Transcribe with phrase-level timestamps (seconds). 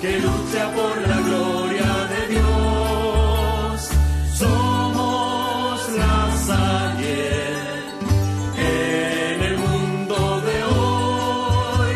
[0.00, 3.90] que lucha por la gloria de Dios.
[4.34, 7.28] Somos la Salle
[8.56, 11.94] en el mundo de hoy,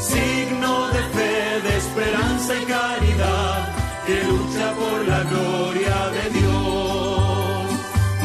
[0.00, 3.68] signo de fe, de esperanza y caridad
[4.06, 7.66] que lucha por la gloria de Dios.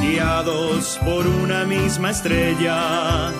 [0.01, 3.31] Guiados por una misma estrella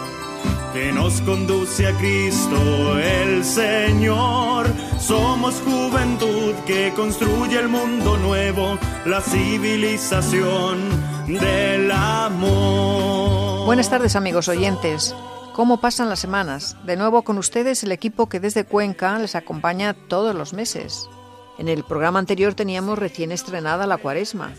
[0.73, 4.67] que nos conduce a Cristo el Señor.
[5.09, 10.77] Somos juventud que construye el mundo nuevo, la civilización
[11.25, 13.65] del amor.
[13.65, 15.15] Buenas tardes amigos oyentes.
[15.53, 16.77] ¿Cómo pasan las semanas?
[16.85, 21.09] De nuevo con ustedes el equipo que desde Cuenca les acompaña todos los meses.
[21.57, 24.51] En el programa anterior teníamos recién estrenada la cuaresma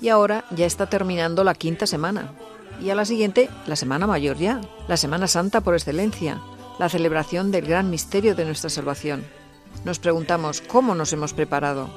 [0.00, 2.32] y ahora ya está terminando la quinta semana.
[2.80, 6.40] Y a la siguiente, la Semana Mayor ya, la Semana Santa por excelencia,
[6.78, 9.22] la celebración del gran misterio de nuestra salvación.
[9.84, 11.88] Nos preguntamos cómo nos hemos preparado.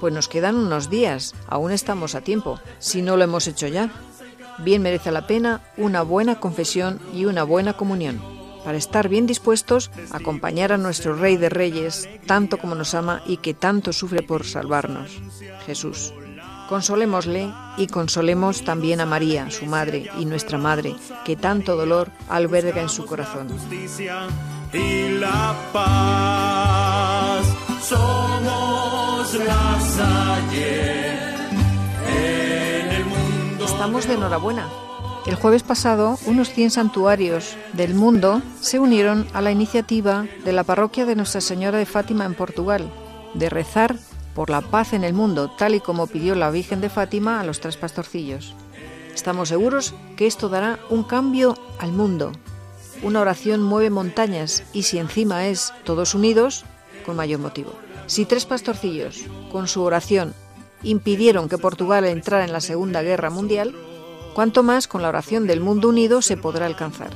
[0.00, 3.90] Pues nos quedan unos días, aún estamos a tiempo, si no lo hemos hecho ya.
[4.58, 8.20] Bien merece la pena una buena confesión y una buena comunión,
[8.64, 13.22] para estar bien dispuestos a acompañar a nuestro Rey de Reyes, tanto como nos ama
[13.26, 15.10] y que tanto sufre por salvarnos,
[15.66, 16.12] Jesús.
[16.68, 22.80] Consolémosle y consolemos también a María, su madre y nuestra madre, que tanto dolor alberga
[22.80, 23.48] en su corazón.
[27.82, 29.78] Somos la
[32.06, 33.64] en el mundo.
[33.64, 34.68] Estamos de enhorabuena.
[35.26, 40.64] El jueves pasado, unos 100 santuarios del mundo se unieron a la iniciativa de la
[40.64, 42.90] parroquia de Nuestra Señora de Fátima en Portugal,
[43.32, 43.96] de rezar
[44.34, 47.44] por la paz en el mundo, tal y como pidió la Virgen de Fátima a
[47.44, 48.54] los tres pastorcillos.
[49.14, 52.32] Estamos seguros que esto dará un cambio al mundo.
[53.02, 56.64] Una oración mueve montañas y si encima es todos unidos,
[57.04, 57.72] con mayor motivo.
[58.06, 60.34] Si tres pastorcillos, con su oración,
[60.82, 63.74] impidieron que Portugal entrara en la Segunda Guerra Mundial,
[64.34, 67.10] cuanto más con la oración del mundo unido se podrá alcanzar.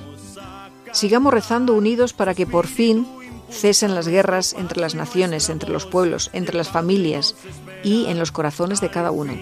[0.93, 3.07] Sigamos rezando unidos para que por fin
[3.51, 7.35] cesen las guerras entre las naciones, entre los pueblos, entre las familias
[7.83, 9.35] y en los corazones de cada uno.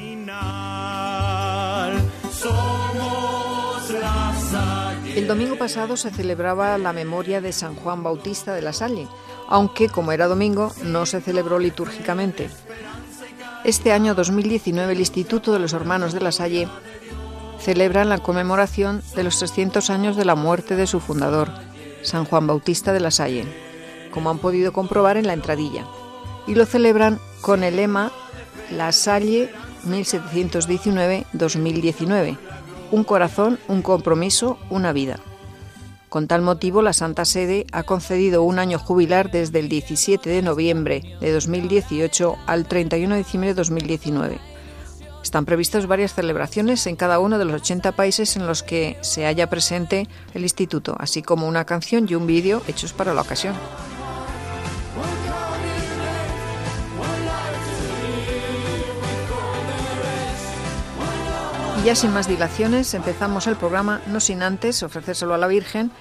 [5.14, 9.08] El domingo pasado se celebraba la memoria de San Juan Bautista de la Salle,
[9.48, 12.50] aunque como era domingo no se celebró litúrgicamente.
[13.64, 16.68] Este año 2019 el Instituto de los Hermanos de la Salle
[17.58, 21.50] celebra la conmemoración de los 300 años de la muerte de su fundador,
[22.02, 23.44] San Juan Bautista de la Salle,
[24.12, 25.84] como han podido comprobar en la entradilla,
[26.46, 28.12] y lo celebran con el lema
[28.70, 29.50] La Salle
[29.86, 32.38] 1719-2019,
[32.92, 35.18] un corazón, un compromiso, una vida.
[36.08, 40.42] Con tal motivo, la Santa Sede ha concedido un año jubilar desde el 17 de
[40.42, 44.38] noviembre de 2018 al 31 de diciembre de 2019.
[45.22, 49.24] Están previstas varias celebraciones en cada uno de los 80 países en los que se
[49.24, 53.56] halla presente el instituto, así como una canción y un vídeo hechos para la ocasión.
[61.86, 65.92] Ya sin más dilaciones, empezamos el programa, no sin antes ofrecérselo a la Virgen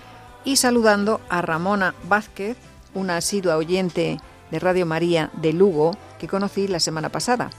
[0.43, 2.57] y saludando a Ramona Vázquez,
[2.95, 4.19] una asidua oyente
[4.49, 7.51] de Radio María de Lugo que conocí la semana pasada,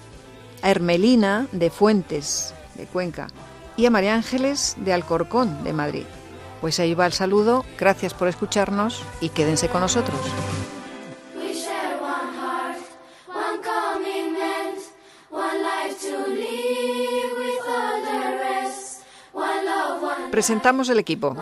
[0.60, 3.28] a Hermelina de Fuentes, de Cuenca,
[3.76, 6.04] y a María Ángeles de Alcorcón, de Madrid.
[6.60, 10.18] Pues ahí va el saludo, gracias por escucharnos y quédense con nosotros.
[20.36, 21.34] Presentamos el equipo.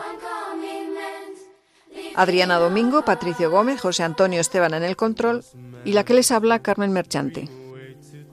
[2.14, 5.44] Adriana Domingo, Patricio Gómez, José Antonio Esteban en el control
[5.84, 7.48] y la que les habla Carmen Merchante.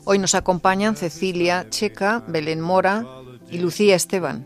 [0.06, 3.08] Hoy nos acompañan Cecilia Checa, Belén Mora
[3.50, 4.46] y Lucía Esteban.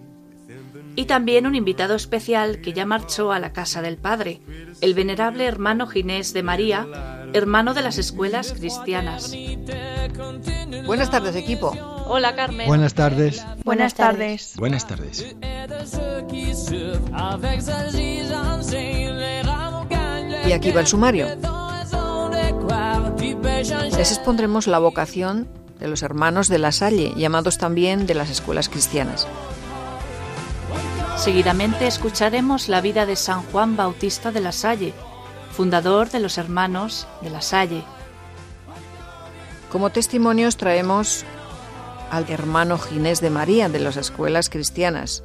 [0.95, 4.39] Y también un invitado especial que ya marchó a la casa del Padre,
[4.79, 6.87] el venerable hermano Ginés de María,
[7.35, 9.35] hermano de las escuelas cristianas.
[10.85, 11.71] Buenas tardes, equipo.
[12.07, 12.67] Hola, Carmen.
[12.67, 13.45] Buenas tardes.
[13.63, 14.53] Buenas tardes.
[14.57, 15.35] Buenas tardes.
[20.47, 21.27] Y aquí va el sumario.
[23.97, 25.47] Les expondremos la vocación
[25.79, 29.27] de los hermanos de la Salle, llamados también de las escuelas cristianas.
[31.17, 34.93] Seguidamente escucharemos la vida de San Juan Bautista de la Salle,
[35.55, 37.83] fundador de los hermanos de la Salle.
[39.71, 41.23] Como testimonios traemos
[42.11, 45.23] al hermano Ginés de María de las escuelas cristianas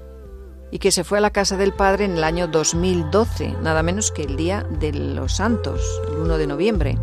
[0.71, 4.13] y que se fue a la casa del Padre en el año 2012, nada menos
[4.13, 6.99] que el Día de los Santos, el 1 de noviembre.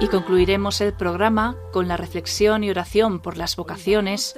[0.00, 4.34] Y concluiremos el programa con la reflexión y oración por las vocaciones,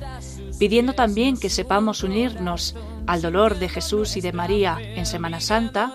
[0.59, 2.75] pidiendo también que sepamos unirnos
[3.07, 5.93] al dolor de Jesús y de María en Semana Santa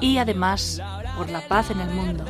[0.00, 0.80] y además
[1.16, 2.24] por la paz en el mundo.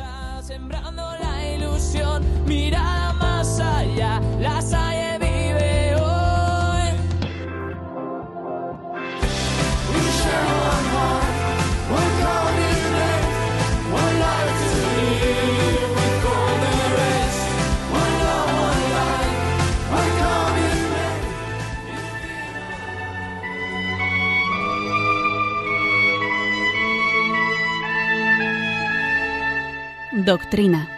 [30.27, 30.89] Doctrina.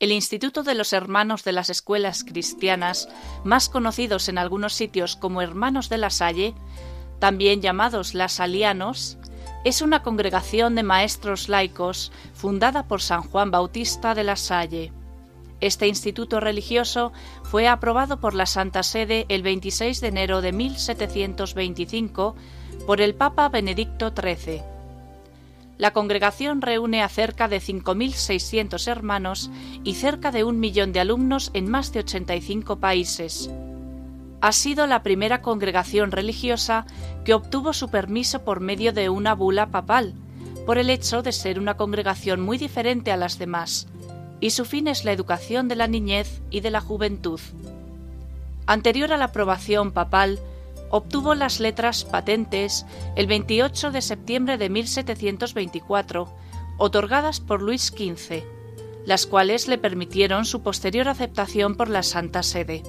[0.00, 3.08] El Instituto de los Hermanos de las Escuelas Cristianas,
[3.44, 6.56] más conocidos en algunos sitios como Hermanos de la Salle,
[7.20, 9.18] también llamados Lasalianos,
[9.64, 14.92] es una congregación de maestros laicos fundada por San Juan Bautista de la Salle.
[15.60, 17.12] Este instituto religioso
[17.42, 22.36] fue aprobado por la Santa Sede el 26 de enero de 1725
[22.86, 24.62] por el Papa Benedicto XIII.
[25.78, 29.50] La congregación reúne a cerca de 5.600 hermanos
[29.84, 33.50] y cerca de un millón de alumnos en más de 85 países.
[34.40, 36.86] Ha sido la primera congregación religiosa
[37.24, 40.14] que obtuvo su permiso por medio de una bula papal,
[40.66, 43.86] por el hecho de ser una congregación muy diferente a las demás,
[44.40, 47.40] y su fin es la educación de la niñez y de la juventud.
[48.66, 50.40] Anterior a la aprobación papal,
[50.90, 52.84] obtuvo las letras patentes
[53.14, 56.28] el 28 de septiembre de 1724,
[56.78, 58.42] otorgadas por Luis XV,
[59.06, 62.82] las cuales le permitieron su posterior aceptación por la Santa Sede.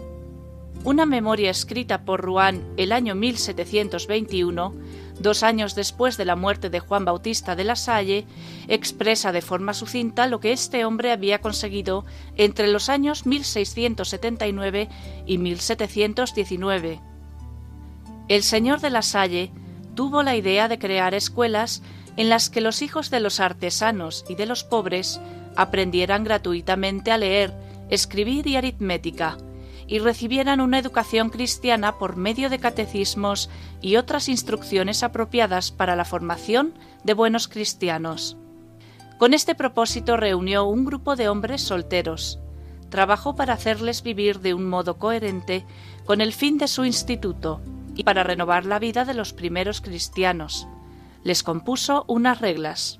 [0.87, 4.73] Una memoria escrita por Rouen el año 1721,
[5.19, 8.25] dos años después de la muerte de Juan Bautista de la Salle,
[8.69, 12.05] expresa de forma sucinta lo que este hombre había conseguido
[12.37, 14.87] entre los años 1679
[15.25, 17.01] y 1719.
[18.29, 19.51] El señor de la Salle
[19.93, 21.83] tuvo la idea de crear escuelas
[22.15, 25.19] en las que los hijos de los artesanos y de los pobres
[25.57, 27.53] aprendieran gratuitamente a leer,
[27.89, 29.37] escribir y aritmética,
[29.87, 33.49] y recibieran una educación cristiana por medio de catecismos
[33.81, 36.73] y otras instrucciones apropiadas para la formación
[37.03, 38.37] de buenos cristianos.
[39.17, 42.39] Con este propósito reunió un grupo de hombres solteros.
[42.89, 45.65] Trabajó para hacerles vivir de un modo coherente
[46.05, 47.61] con el fin de su instituto
[47.95, 50.67] y para renovar la vida de los primeros cristianos.
[51.23, 52.99] Les compuso unas reglas.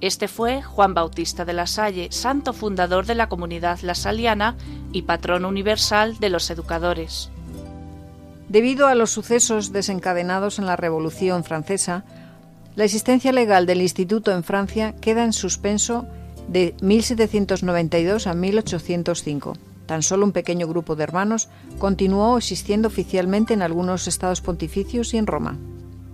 [0.00, 4.56] Este fue Juan Bautista de la Salle, santo fundador de la comunidad lasaliana
[4.92, 7.30] y patrón universal de los educadores.
[8.48, 12.04] Debido a los sucesos desencadenados en la Revolución Francesa,
[12.76, 16.06] la existencia legal del instituto en Francia queda en suspenso
[16.48, 19.52] de 1792 a 1805.
[19.84, 25.18] Tan solo un pequeño grupo de hermanos continuó existiendo oficialmente en algunos estados pontificios y
[25.18, 25.58] en Roma.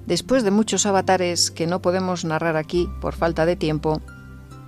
[0.06, 4.00] Después de muchos avatares que no podemos narrar aquí por falta de tiempo,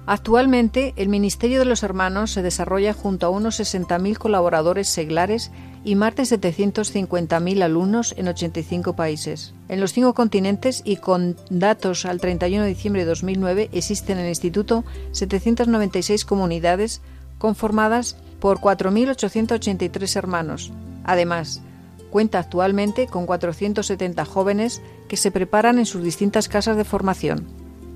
[0.05, 5.53] actualmente el Ministerio de los Hermanos se desarrolla junto a unos 60.000 colaboradores seglares
[5.85, 9.55] y más de 750.000 alumnos en 85 países.
[9.69, 14.25] En los cinco continentes y con datos al 31 de diciembre de 2009 existen en
[14.25, 17.01] el instituto 796 comunidades
[17.39, 20.73] conformadas por 4.883 hermanos.
[21.05, 21.63] Además,
[22.11, 27.47] cuenta actualmente con 470 jóvenes que se preparan en sus distintas casas de formación.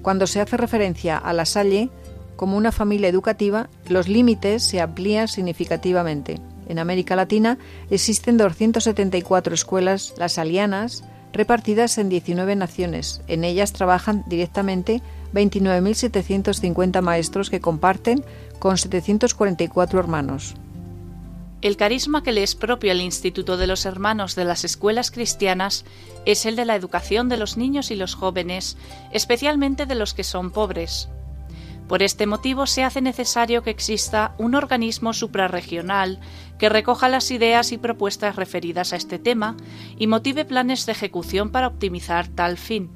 [0.03, 1.91] Cuando se hace referencia a la Salle
[2.37, 6.41] como una familia educativa, los límites se amplían significativamente.
[6.69, 7.59] En América Latina
[7.91, 13.23] existen 274 escuelas lasalianas, repartidas en 19 naciones.
[13.29, 15.03] En ellas trabajan directamente
[15.35, 18.25] 29.750 maestros que comparten
[18.59, 20.55] con 744 hermanos.
[21.63, 25.85] El carisma que le es propio al Instituto de los Hermanos de las Escuelas Cristianas
[26.27, 28.77] es el de la educación de los niños y los jóvenes,
[29.13, 31.09] especialmente de los que son pobres.
[31.87, 36.19] Por este motivo se hace necesario que exista un organismo suprarregional
[36.59, 39.57] que recoja las ideas y propuestas referidas a este tema
[39.97, 42.91] y motive planes de ejecución para optimizar tal fin.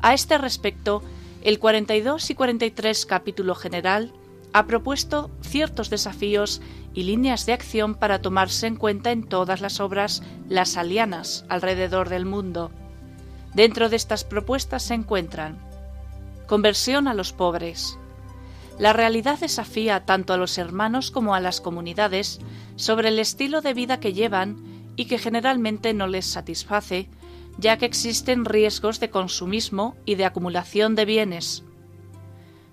[0.00, 1.02] A este respecto,
[1.42, 4.12] el 42 y 43 capítulo general
[4.52, 6.60] ha propuesto ciertos desafíos
[6.94, 12.08] y líneas de acción para tomarse en cuenta en todas las obras las alianas alrededor
[12.08, 12.70] del mundo.
[13.54, 15.58] Dentro de estas propuestas se encuentran
[16.46, 17.96] conversión a los pobres.
[18.76, 22.40] La realidad desafía tanto a los hermanos como a las comunidades
[22.74, 24.56] sobre el estilo de vida que llevan
[24.96, 27.08] y que generalmente no les satisface,
[27.58, 31.62] ya que existen riesgos de consumismo y de acumulación de bienes.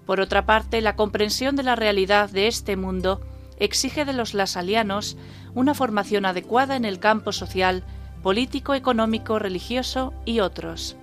[0.08, 3.20] Por otra parte, la comprensión de la realidad de este mundo
[3.60, 5.18] exige de los lasalianos
[5.54, 7.84] una formación adecuada en el campo social,
[8.24, 10.96] político, económico, religioso y otros.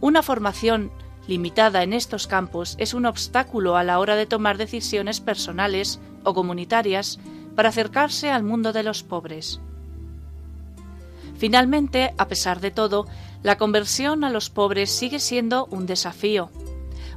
[0.00, 0.92] Una formación
[1.26, 6.32] limitada en estos campos es un obstáculo a la hora de tomar decisiones personales o
[6.32, 7.18] comunitarias
[7.56, 9.60] para acercarse al mundo de los pobres.
[11.38, 13.06] Finalmente, a pesar de todo,
[13.42, 16.50] la conversión a los pobres sigue siendo un desafío.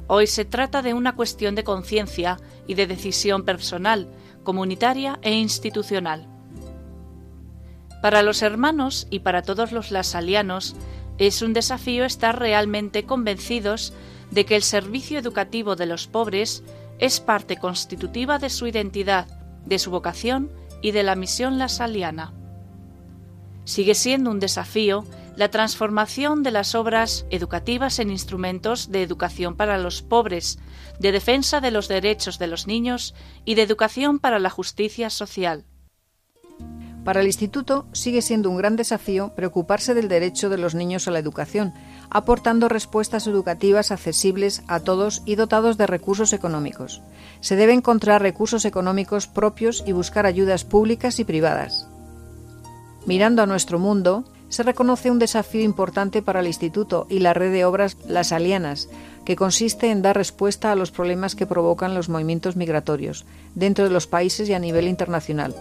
[0.06, 4.08] Hoy se trata de una cuestión de conciencia y de decisión personal,
[4.42, 6.28] comunitaria e institucional.
[8.02, 10.76] Para los hermanos y para todos los lasalianos
[11.16, 13.94] es un desafío estar realmente convencidos
[14.30, 16.62] de que el servicio educativo de los pobres
[16.98, 19.26] es parte constitutiva de su identidad,
[19.64, 20.50] de su vocación
[20.82, 22.34] y de la misión lasaliana.
[23.64, 25.04] Sigue siendo un desafío
[25.36, 30.58] la transformación de las obras educativas en instrumentos de educación para los pobres,
[31.00, 33.14] de defensa de los derechos de los niños
[33.44, 35.64] y de educación para la justicia social.
[37.04, 41.10] Para el Instituto sigue siendo un gran desafío preocuparse del derecho de los niños a
[41.10, 41.74] la educación,
[42.08, 47.02] aportando respuestas educativas accesibles a todos y dotados de recursos económicos.
[47.40, 51.86] Se debe encontrar recursos económicos propios y buscar ayudas públicas y privadas.
[53.04, 57.52] Mirando a nuestro mundo, se reconoce un desafío importante para el Instituto y la red
[57.52, 58.88] de obras Las Alianas,
[59.24, 63.24] que consiste en dar respuesta a los problemas que provocan los movimientos migratorios
[63.54, 65.54] dentro de los países y a nivel internacional,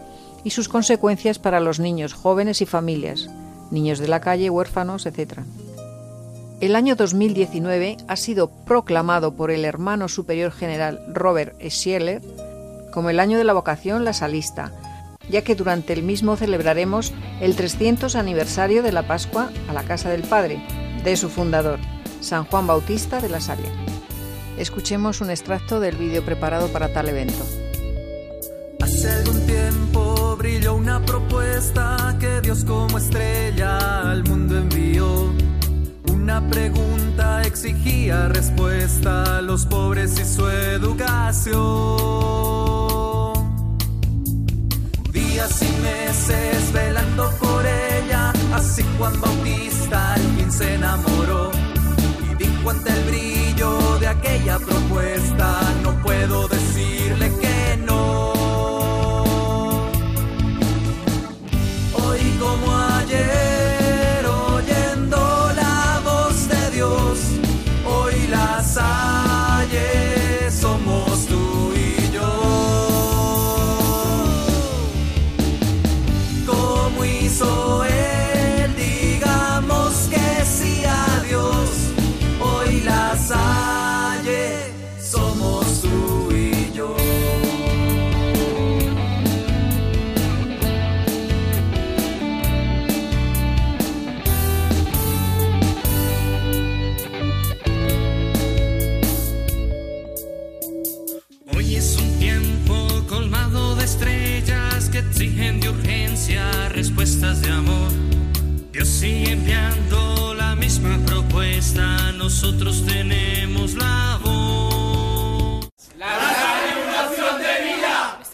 [0.43, 3.29] y sus consecuencias para los niños, jóvenes y familias,
[3.71, 5.39] niños de la calle, huérfanos, etc.
[6.59, 12.21] El año 2019 ha sido proclamado por el hermano superior general Robert Schieler
[12.93, 14.71] como el año de la vocación la salista,
[15.29, 20.09] ya que durante el mismo celebraremos el 300 aniversario de la Pascua a la Casa
[20.09, 20.61] del Padre,
[21.03, 21.79] de su fundador,
[22.21, 23.69] San Juan Bautista de la Salle.
[24.57, 27.45] Escuchemos un extracto del vídeo preparado para tal evento.
[28.81, 35.33] Hace algún tiempo brilló una propuesta que Dios como estrella al mundo envió.
[36.11, 41.53] Una pregunta exigía respuesta a los pobres y su educación.
[46.27, 51.51] Meses velando por ella, así Juan Bautista al fin se enamoró
[52.31, 58.33] y dijo ante el brillo de aquella propuesta, no puedo decirle que no.
[61.93, 62.71] Hoy como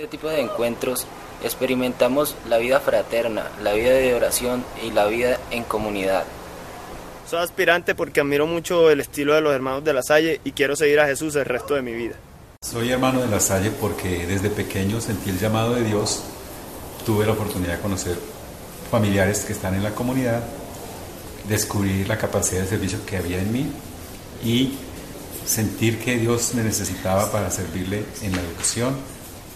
[0.09, 1.07] tipo de encuentros
[1.43, 6.25] experimentamos la vida fraterna, la vida de oración y la vida en comunidad.
[7.29, 10.75] Soy aspirante porque admiro mucho el estilo de los hermanos de la Salle y quiero
[10.75, 12.15] seguir a Jesús el resto de mi vida.
[12.61, 16.23] Soy hermano de la Salle porque desde pequeño sentí el llamado de Dios.
[17.05, 18.17] Tuve la oportunidad de conocer
[18.91, 20.41] familiares que están en la comunidad
[21.49, 23.71] descubrir la capacidad de servicio que había en mí
[24.43, 24.73] y
[25.45, 28.95] sentir que Dios me necesitaba para servirle en la educación,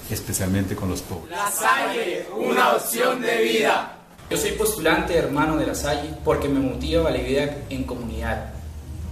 [0.09, 1.31] especialmente con los pobres.
[1.31, 3.97] La Salle, una opción de vida.
[4.29, 8.53] Yo soy postulante hermano de la Salle porque me motiva la vida en comunidad.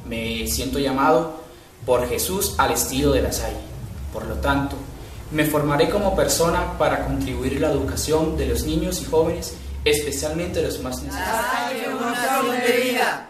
[0.05, 1.41] Me siento llamado
[1.85, 3.59] por Jesús al estilo de la Salle.
[4.13, 4.75] Por lo tanto,
[5.31, 9.55] me formaré como persona para contribuir a la educación de los niños y jóvenes,
[9.85, 11.45] especialmente los más necesitados.
[11.99, 13.29] Una opción de vida.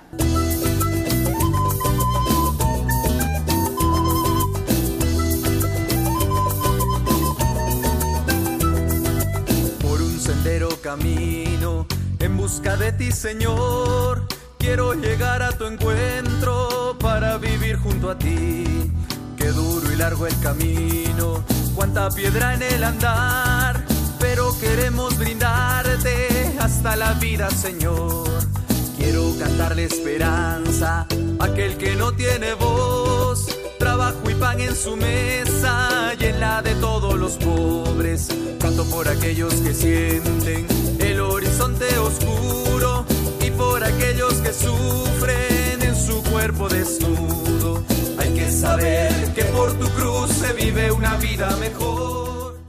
[10.31, 11.85] Sendero camino
[12.19, 14.25] en busca de ti, Señor.
[14.57, 18.63] Quiero llegar a tu encuentro para vivir junto a ti.
[19.35, 21.43] Qué duro y largo el camino,
[21.75, 23.83] cuánta piedra en el andar,
[24.19, 28.29] pero queremos brindarte hasta la vida, Señor.
[28.97, 31.07] Quiero cantarle esperanza
[31.39, 33.47] a aquel que no tiene voz,
[33.79, 38.27] trabajo y pan en su mesa y en la de todos los pobres.
[38.59, 40.67] Canto por aquellos que sienten
[40.99, 43.05] el horizonte oscuro
[43.45, 47.83] y por aquellos que sufren en su cuerpo desnudo.
[48.19, 52.59] Hay que saber que por tu cruz se vive una vida mejor.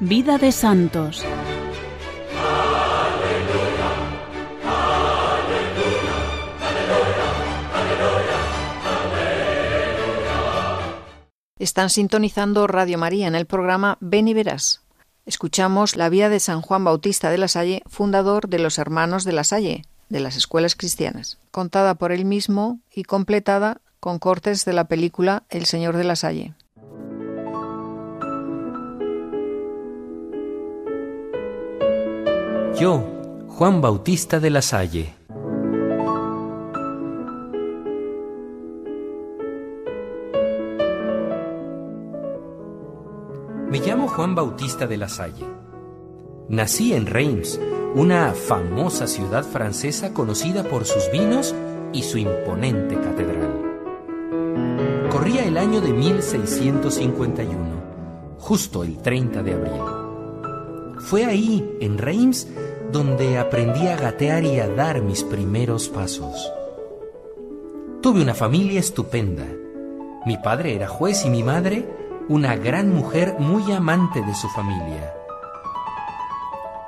[0.00, 1.24] Vida de santos.
[11.66, 14.82] Están sintonizando Radio María en el programa Ven y Verás.
[15.24, 19.32] Escuchamos la vida de San Juan Bautista de la Salle, fundador de los Hermanos de
[19.32, 24.74] la Salle, de las escuelas cristianas, contada por él mismo y completada con cortes de
[24.74, 26.54] la película El Señor de la Salle.
[32.78, 33.02] Yo,
[33.48, 35.15] Juan Bautista de la Salle.
[44.16, 45.44] Juan Bautista de la Salle.
[46.48, 47.60] Nací en Reims,
[47.94, 51.54] una famosa ciudad francesa conocida por sus vinos
[51.92, 53.76] y su imponente catedral.
[55.10, 57.58] Corría el año de 1651,
[58.38, 59.82] justo el 30 de abril.
[61.00, 62.48] Fue ahí, en Reims,
[62.90, 66.50] donde aprendí a gatear y a dar mis primeros pasos.
[68.00, 69.44] Tuve una familia estupenda.
[70.24, 75.14] Mi padre era juez y mi madre una gran mujer muy amante de su familia.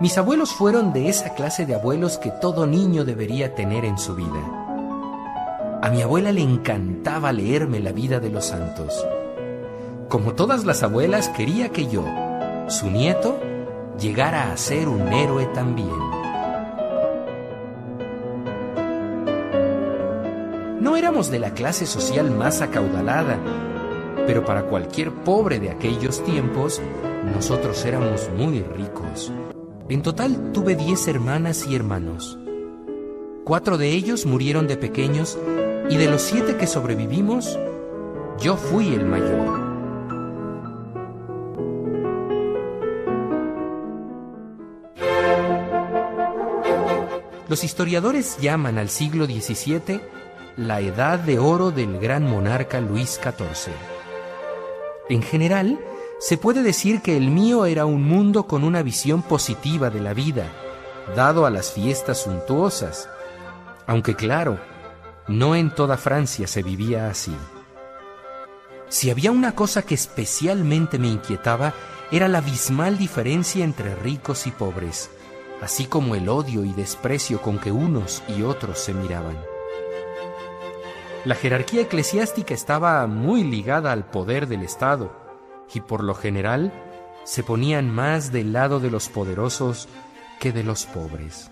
[0.01, 4.17] Mis abuelos fueron de esa clase de abuelos que todo niño debería tener en su
[4.17, 4.41] vida.
[5.81, 9.07] A mi abuela le encantaba leerme la vida de los santos.
[10.09, 12.05] Como todas las abuelas, quería que yo,
[12.69, 13.39] su nieto,
[14.01, 15.89] llegara a ser un héroe también.
[20.81, 23.39] No éramos de la clase social más acaudalada,
[24.29, 26.83] pero para cualquier pobre de aquellos tiempos,
[27.35, 29.33] nosotros éramos muy ricos.
[29.89, 32.39] En total tuve diez hermanas y hermanos.
[33.47, 35.39] Cuatro de ellos murieron de pequeños
[35.89, 37.59] y de los siete que sobrevivimos,
[38.39, 39.61] yo fui el mayor.
[47.49, 50.03] Los historiadores llaman al siglo XVII
[50.59, 53.98] la edad de oro del gran monarca Luis XIV.
[55.09, 55.79] En general,
[56.19, 60.15] se puede decir que el mío era un mundo con una visión positiva de la
[60.15, 60.47] vida,
[61.17, 63.09] dado a las fiestas suntuosas,
[63.87, 64.59] aunque claro,
[65.29, 67.35] no en toda Francia se vivía así.
[68.89, 71.75] Si había una cosa que especialmente me inquietaba,
[72.11, 75.11] era la abismal diferencia entre ricos y pobres,
[75.63, 79.37] así como el odio y desprecio con que unos y otros se miraban.
[81.25, 85.13] La jerarquía eclesiástica estaba muy ligada al poder del Estado
[85.75, 86.73] y por lo general
[87.25, 89.89] se ponían más del lado de los poderosos
[90.39, 91.51] que de los pobres.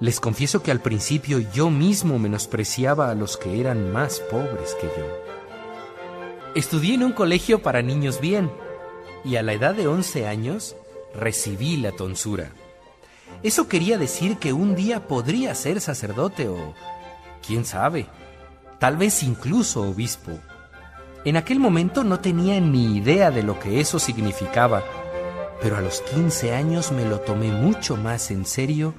[0.00, 4.86] Les confieso que al principio yo mismo menospreciaba a los que eran más pobres que
[4.86, 5.06] yo.
[6.54, 8.50] Estudié en un colegio para niños bien
[9.24, 10.76] y a la edad de 11 años
[11.14, 12.52] recibí la tonsura.
[13.42, 16.74] Eso quería decir que un día podría ser sacerdote o,
[17.46, 18.06] quién sabe,
[18.84, 20.32] tal vez incluso obispo.
[21.24, 24.84] En aquel momento no tenía ni idea de lo que eso significaba,
[25.62, 28.92] pero a los 15 años me lo tomé mucho más en serio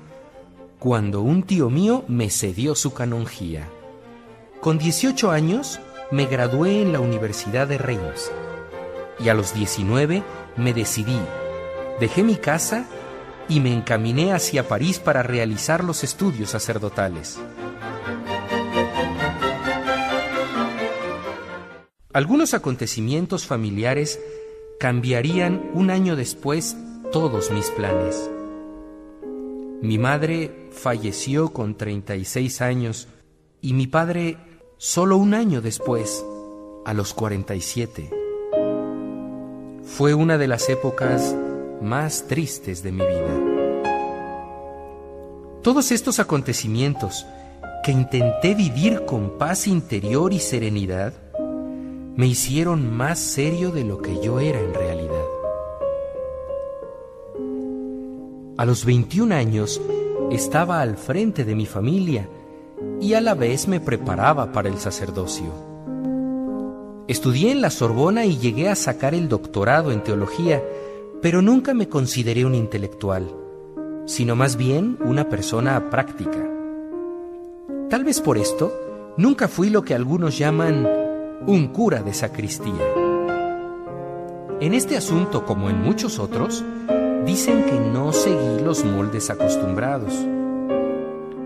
[0.80, 3.70] cuando un tío mío me cedió su canonjía.
[4.60, 8.32] Con 18 años me gradué en la Universidad de Reims
[9.20, 10.24] y a los 19
[10.58, 11.20] me decidí,
[12.00, 12.86] dejé mi casa
[13.48, 17.38] y me encaminé hacia París para realizar los estudios sacerdotales.
[22.16, 24.22] Algunos acontecimientos familiares
[24.80, 26.78] cambiarían un año después
[27.12, 28.32] todos mis planes.
[29.82, 33.10] Mi madre falleció con 36 años
[33.60, 34.38] y mi padre
[34.78, 36.26] solo un año después,
[36.86, 38.10] a los 47.
[39.84, 41.36] Fue una de las épocas
[41.82, 43.42] más tristes de mi vida.
[45.62, 47.26] Todos estos acontecimientos
[47.84, 51.25] que intenté vivir con paz interior y serenidad
[52.16, 55.26] me hicieron más serio de lo que yo era en realidad.
[58.58, 59.82] A los 21 años
[60.32, 62.30] estaba al frente de mi familia
[63.02, 65.48] y a la vez me preparaba para el sacerdocio.
[67.08, 70.64] Estudié en la Sorbona y llegué a sacar el doctorado en teología,
[71.22, 73.30] pero nunca me consideré un intelectual,
[74.06, 76.50] sino más bien una persona práctica.
[77.90, 78.74] Tal vez por esto,
[79.18, 81.05] nunca fui lo que algunos llaman
[81.46, 82.74] un cura de sacristía.
[84.62, 86.64] En este asunto, como en muchos otros,
[87.26, 90.14] dicen que no seguí los moldes acostumbrados.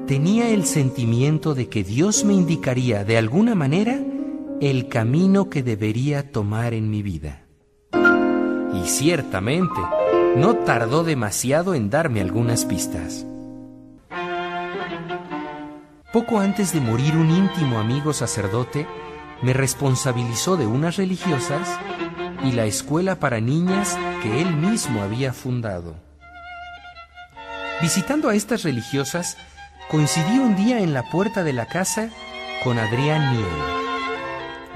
[0.06, 4.00] Tenía el sentimiento de que Dios me indicaría de alguna manera
[4.62, 7.44] el camino que debería tomar en mi vida.
[8.74, 9.80] Y ciertamente,
[10.36, 13.26] no tardó demasiado en darme algunas pistas.
[16.14, 18.88] Poco antes de morir un íntimo amigo sacerdote
[19.42, 21.80] me responsabilizó de unas religiosas
[22.44, 25.96] y la escuela para niñas que él mismo había fundado.
[27.82, 29.38] Visitando a estas religiosas,
[29.90, 32.10] coincidí un día en la puerta de la casa
[32.64, 33.80] con Adrián Niel.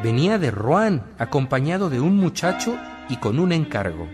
[0.02, 2.78] Venía de Rouen acompañado de un muchacho
[3.10, 4.08] y con un encargo.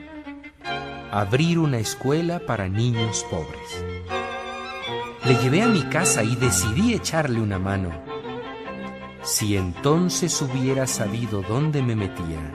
[1.12, 3.86] Abrir una escuela para niños pobres.
[5.26, 8.09] Le llevé a mi casa y decidí echarle una mano.
[9.24, 12.52] Si entonces hubiera sabido dónde me metía,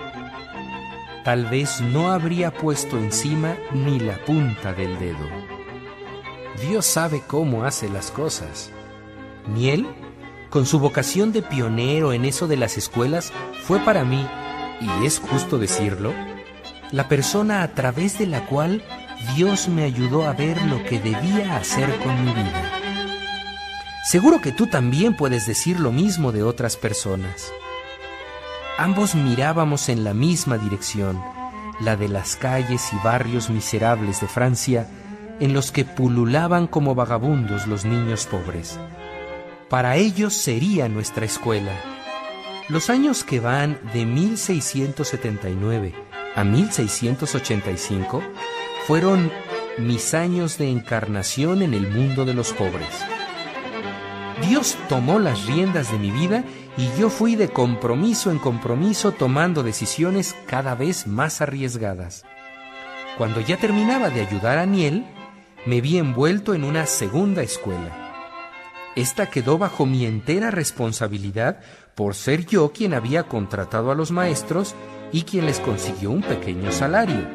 [1.24, 5.28] tal vez no habría puesto encima ni la punta del dedo.
[6.62, 8.72] Dios sabe cómo hace las cosas.
[9.46, 9.86] Miel,
[10.48, 13.32] con su vocación de pionero en eso de las escuelas,
[13.64, 14.26] fue para mí,
[14.80, 16.12] y es justo decirlo,
[16.92, 18.82] la persona a través de la cual
[19.36, 22.83] Dios me ayudó a ver lo que debía hacer con mi vida.
[24.04, 27.50] Seguro que tú también puedes decir lo mismo de otras personas.
[28.76, 31.22] Ambos mirábamos en la misma dirección,
[31.80, 34.86] la de las calles y barrios miserables de Francia,
[35.40, 38.78] en los que pululaban como vagabundos los niños pobres.
[39.70, 41.72] Para ellos sería nuestra escuela.
[42.68, 45.94] Los años que van de 1679
[46.36, 48.22] a 1685
[48.86, 49.32] fueron
[49.78, 53.13] mis años de encarnación en el mundo de los pobres.
[54.42, 56.44] Dios tomó las riendas de mi vida
[56.76, 62.24] y yo fui de compromiso en compromiso tomando decisiones cada vez más arriesgadas.
[63.16, 65.06] Cuando ya terminaba de ayudar a Niel,
[65.66, 68.00] me vi envuelto en una segunda escuela.
[68.96, 71.60] Esta quedó bajo mi entera responsabilidad
[71.94, 74.74] por ser yo quien había contratado a los maestros
[75.12, 77.28] y quien les consiguió un pequeño salario.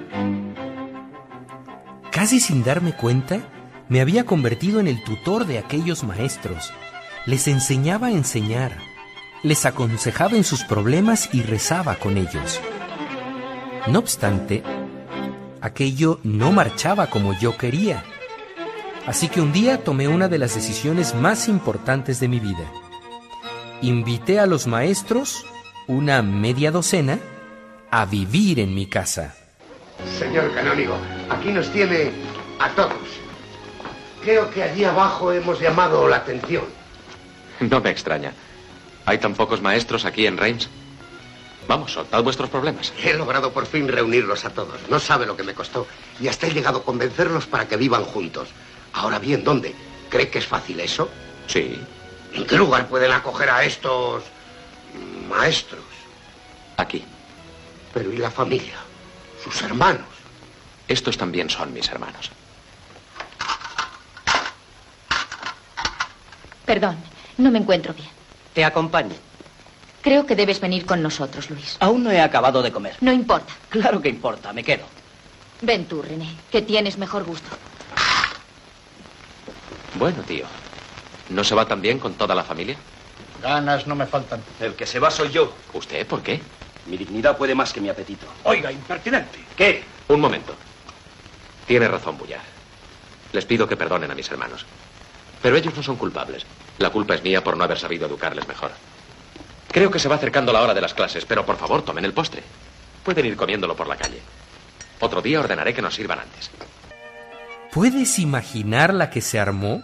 [2.11, 3.39] Casi sin darme cuenta,
[3.87, 6.73] me había convertido en el tutor de aquellos maestros.
[7.29, 8.75] Les enseñaba a enseñar,
[9.43, 12.59] les aconsejaba en sus problemas y rezaba con ellos.
[13.85, 14.63] No obstante,
[15.61, 18.03] aquello no marchaba como yo quería.
[19.05, 22.65] Así que un día tomé una de las decisiones más importantes de mi vida.
[23.83, 25.45] Invité a los maestros,
[25.85, 27.19] una media docena,
[27.91, 29.35] a vivir en mi casa.
[30.17, 30.97] Señor canónigo,
[31.29, 32.11] aquí nos tiene
[32.57, 32.97] a todos.
[34.23, 36.78] Creo que allí abajo hemos llamado la atención.
[37.59, 38.33] No me extraña.
[39.05, 40.69] ¿Hay tan pocos maestros aquí en Reims?
[41.67, 42.93] Vamos, soltad vuestros problemas.
[43.03, 44.79] He logrado por fin reunirlos a todos.
[44.89, 45.87] No sabe lo que me costó.
[46.19, 48.49] Y hasta he llegado a convencerlos para que vivan juntos.
[48.93, 49.75] Ahora bien, ¿dónde?
[50.09, 51.09] ¿Cree que es fácil eso?
[51.47, 51.79] Sí.
[52.33, 54.23] ¿En qué lugar pueden acoger a estos
[55.29, 55.83] maestros?
[56.77, 57.03] Aquí.
[57.93, 58.75] Pero ¿y la familia?
[59.43, 60.07] ¿Sus hermanos?
[60.87, 62.31] Estos también son mis hermanos.
[66.65, 66.97] Perdón,
[67.39, 68.09] no me encuentro bien.
[68.53, 69.15] Te acompaño.
[70.01, 71.77] Creo que debes venir con nosotros, Luis.
[71.79, 72.95] Aún no he acabado de comer.
[73.01, 73.53] No importa.
[73.69, 74.83] Claro que importa, me quedo.
[75.61, 77.49] Ven tú, René, que tienes mejor gusto.
[79.95, 80.45] Bueno, tío.
[81.29, 82.77] ¿No se va tan bien con toda la familia?
[83.41, 84.41] Ganas no me faltan.
[84.59, 85.53] El que se va soy yo.
[85.73, 86.07] ¿Usted?
[86.07, 86.41] ¿Por qué?
[86.87, 88.25] Mi dignidad puede más que mi apetito.
[88.43, 89.39] Oiga, impertinente.
[89.55, 89.83] ¿Qué?
[90.07, 90.55] Un momento.
[91.67, 92.41] Tiene razón, Bullar.
[93.31, 94.65] Les pido que perdonen a mis hermanos.
[95.41, 96.45] Pero ellos no son culpables.
[96.77, 98.71] La culpa es mía por no haber sabido educarles mejor.
[99.71, 102.13] Creo que se va acercando la hora de las clases, pero por favor tomen el
[102.13, 102.43] postre.
[103.03, 104.19] Pueden ir comiéndolo por la calle.
[104.99, 106.49] Otro día ordenaré que nos sirvan antes.
[107.71, 109.83] ¿Puedes imaginar la que se armó?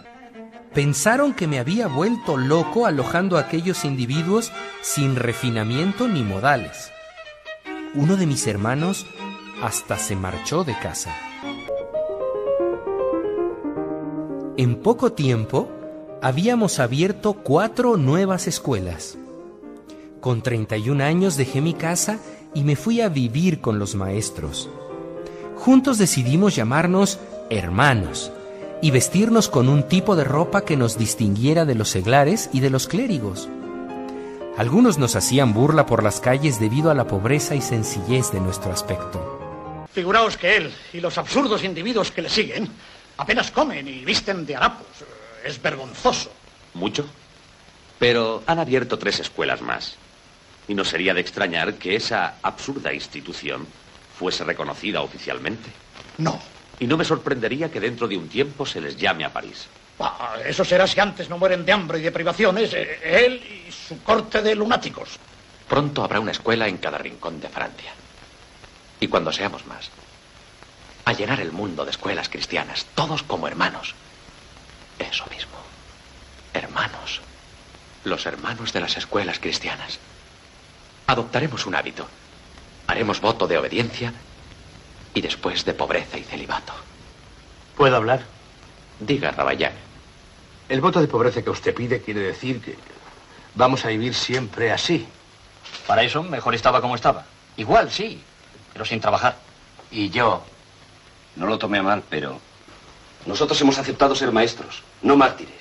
[0.74, 6.92] Pensaron que me había vuelto loco alojando a aquellos individuos sin refinamiento ni modales.
[7.94, 9.06] Uno de mis hermanos
[9.62, 11.14] hasta se marchó de casa.
[14.58, 15.68] En poco tiempo
[16.22, 19.18] habíamos abierto cuatro nuevas escuelas.
[20.22, 22.18] Con 31 años dejé mi casa
[22.54, 24.70] y me fui a vivir con los maestros.
[25.56, 27.18] Juntos decidimos llamarnos
[27.50, 28.32] hermanos
[28.80, 32.70] y vestirnos con un tipo de ropa que nos distinguiera de los seglares y de
[32.70, 33.50] los clérigos.
[34.56, 38.72] Algunos nos hacían burla por las calles debido a la pobreza y sencillez de nuestro
[38.72, 39.86] aspecto.
[39.92, 42.70] Figuraos que él y los absurdos individuos que le siguen
[43.16, 44.86] apenas comen y visten de harapos.
[45.44, 46.30] Es vergonzoso.
[46.74, 47.08] ¿Mucho?
[47.98, 49.96] Pero han abierto tres escuelas más.
[50.68, 53.66] Y no sería de extrañar que esa absurda institución
[54.18, 55.70] fuese reconocida oficialmente.
[56.18, 56.40] No.
[56.78, 59.68] Y no me sorprendería que dentro de un tiempo se les llame a París.
[59.98, 63.72] Ah, eso será si antes no mueren de hambre y de privaciones, eh, él y
[63.72, 65.18] su corte de lunáticos.
[65.68, 67.92] Pronto habrá una escuela en cada rincón de Francia.
[69.00, 69.90] Y cuando seamos más,
[71.06, 73.94] a llenar el mundo de escuelas cristianas, todos como hermanos.
[74.98, 75.56] Eso mismo.
[76.52, 77.20] Hermanos.
[78.02, 80.00] Los hermanos de las escuelas cristianas.
[81.06, 82.08] Adoptaremos un hábito.
[82.88, 84.12] Haremos voto de obediencia
[85.14, 86.72] y después de pobreza y celibato.
[87.76, 88.24] ¿Puedo hablar?
[88.98, 89.74] Diga, Rabayán.
[90.68, 92.76] El voto de pobreza que usted pide quiere decir que
[93.54, 95.06] vamos a vivir siempre así.
[95.86, 97.24] Para eso mejor estaba como estaba.
[97.56, 98.20] Igual, sí,
[98.72, 99.36] pero sin trabajar.
[99.92, 100.44] Y yo,
[101.36, 102.40] no lo tomé a mal, pero
[103.26, 105.54] nosotros hemos aceptado ser maestros, no mártires.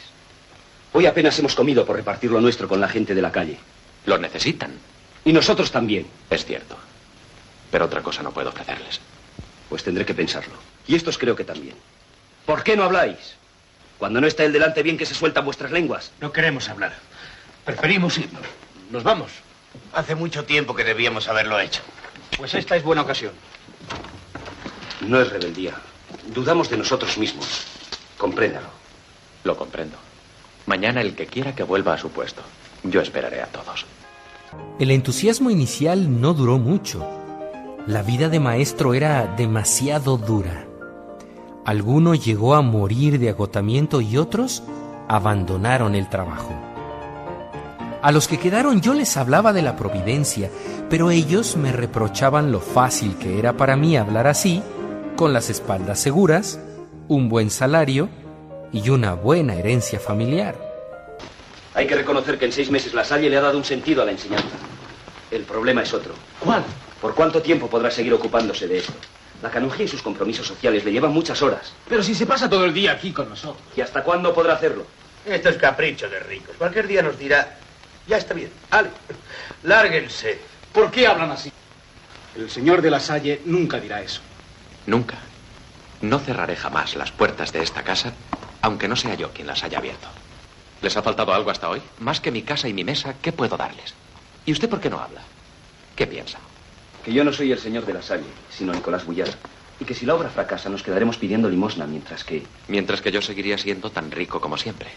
[0.94, 3.58] Hoy apenas hemos comido por repartir lo nuestro con la gente de la calle.
[4.06, 4.72] Lo necesitan.
[5.26, 6.08] Y nosotros también.
[6.30, 6.78] Es cierto.
[7.70, 9.02] Pero otra cosa no puedo ofrecerles.
[9.68, 10.54] Pues tendré que pensarlo.
[10.88, 11.76] Y estos creo que también.
[12.46, 13.36] ¿Por qué no habláis?
[13.98, 16.12] Cuando no está el delante bien que se sueltan vuestras lenguas.
[16.22, 16.94] No queremos hablar.
[17.66, 18.44] Preferimos irnos.
[18.92, 19.32] Nos vamos.
[19.92, 21.82] Hace mucho tiempo que debíamos haberlo hecho.
[22.38, 23.34] Pues esta es buena ocasión.
[25.08, 25.76] No es rebeldía.
[26.34, 27.66] Dudamos de nosotros mismos.
[28.18, 28.68] Compréndalo.
[29.44, 29.98] Lo comprendo.
[30.66, 32.42] Mañana el que quiera que vuelva a su puesto.
[32.84, 33.86] Yo esperaré a todos.
[34.80, 37.08] El entusiasmo inicial no duró mucho.
[37.88, 40.66] La vida de maestro era demasiado dura.
[41.66, 44.64] Alguno llegó a morir de agotamiento y otros
[45.08, 46.52] abandonaron el trabajo.
[48.02, 50.52] A los que quedaron yo les hablaba de la providencia,
[50.90, 54.62] pero ellos me reprochaban lo fácil que era para mí hablar así,
[55.16, 56.60] con las espaldas seguras,
[57.08, 58.10] un buen salario
[58.74, 60.56] y una buena herencia familiar.
[61.74, 64.06] Hay que reconocer que en seis meses la Salle le ha dado un sentido a
[64.06, 64.56] la enseñanza.
[65.32, 66.14] El problema es otro.
[66.40, 66.64] ¿Cuál?
[67.02, 68.94] ¿Por cuánto tiempo podrá seguir ocupándose de esto?
[69.42, 71.74] La canonjía y sus compromisos sociales le llevan muchas horas.
[71.88, 73.62] Pero si se pasa todo el día aquí con nosotros.
[73.76, 74.86] ¿Y hasta cuándo podrá hacerlo?
[75.26, 76.56] Esto es capricho de ricos.
[76.58, 77.58] Cualquier día nos dirá,
[78.08, 78.90] ya está bien, ale,
[79.64, 80.40] lárguense.
[80.72, 81.52] ¿Por qué hablan así?
[82.36, 84.22] El señor de la Salle nunca dirá eso.
[84.86, 85.18] Nunca.
[86.02, 88.14] No cerraré jamás las puertas de esta casa,
[88.62, 90.08] aunque no sea yo quien las haya abierto.
[90.82, 91.82] ¿Les ha faltado algo hasta hoy?
[92.00, 93.94] Más que mi casa y mi mesa, ¿qué puedo darles?
[94.46, 95.22] ¿Y usted por qué no habla?
[95.96, 96.38] ¿Qué piensa?
[97.04, 99.34] Que yo no soy el señor de la Salle, sino Nicolás Bullard.
[99.80, 102.46] Y que si la obra fracasa nos quedaremos pidiendo limosna mientras que...
[102.68, 104.90] Mientras que yo seguiría siendo tan rico como siempre.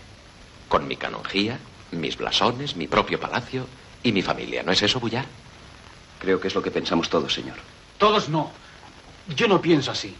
[0.68, 1.58] Con mi canonjía,
[1.92, 3.66] mis blasones, mi propio palacio
[4.02, 4.62] y mi familia.
[4.62, 5.26] ¿No es eso, Bullard?
[6.20, 7.56] Creo que es lo que pensamos todos, señor.
[7.98, 8.50] Todos no.
[9.34, 10.14] Yo no pienso así.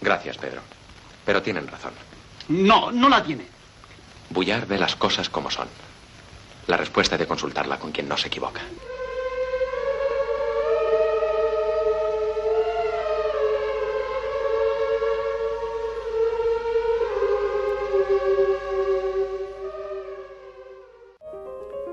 [0.00, 0.60] Gracias, Pedro.
[1.24, 1.92] Pero tienen razón.
[2.48, 3.46] No, no la tiene.
[4.30, 5.68] Bullard ve las cosas como son.
[6.66, 8.60] La respuesta es de consultarla con quien no se equivoca.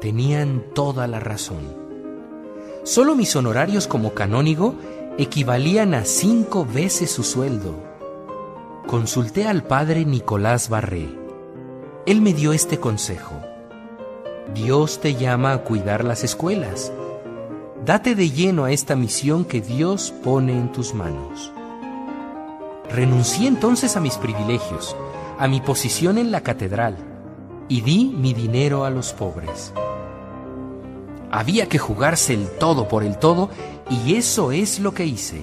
[0.01, 1.81] Tenían toda la razón.
[2.83, 4.75] Solo mis honorarios como canónigo
[5.17, 7.75] equivalían a cinco veces su sueldo.
[8.87, 11.07] Consulté al padre Nicolás Barré.
[12.05, 13.35] Él me dio este consejo.
[14.53, 16.91] Dios te llama a cuidar las escuelas.
[17.85, 21.51] Date de lleno a esta misión que Dios pone en tus manos.
[22.89, 24.95] Renuncié entonces a mis privilegios,
[25.37, 26.97] a mi posición en la catedral,
[27.67, 29.73] y di mi dinero a los pobres.
[31.33, 33.49] Había que jugarse el todo por el todo,
[33.89, 35.41] y eso es lo que hice.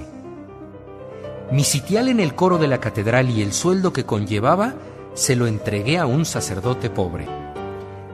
[1.50, 4.74] Mi sitial en el coro de la catedral y el sueldo que conllevaba
[5.14, 7.26] se lo entregué a un sacerdote pobre.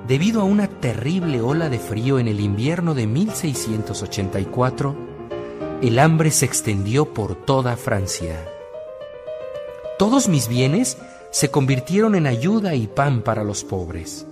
[0.08, 4.96] Debido a una terrible ola de frío en el invierno de 1684,
[5.82, 8.42] el hambre se extendió por toda Francia.
[9.98, 10.96] Todos mis bienes
[11.30, 14.24] se convirtieron en ayuda y pan para los pobres.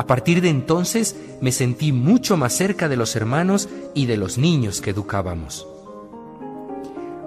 [0.00, 4.38] A partir de entonces me sentí mucho más cerca de los hermanos y de los
[4.38, 5.68] niños que educábamos.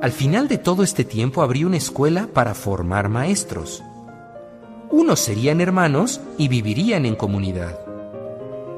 [0.02, 3.84] Al final de todo este tiempo abrí una escuela para formar maestros.
[4.90, 7.78] Unos serían hermanos y vivirían en comunidad.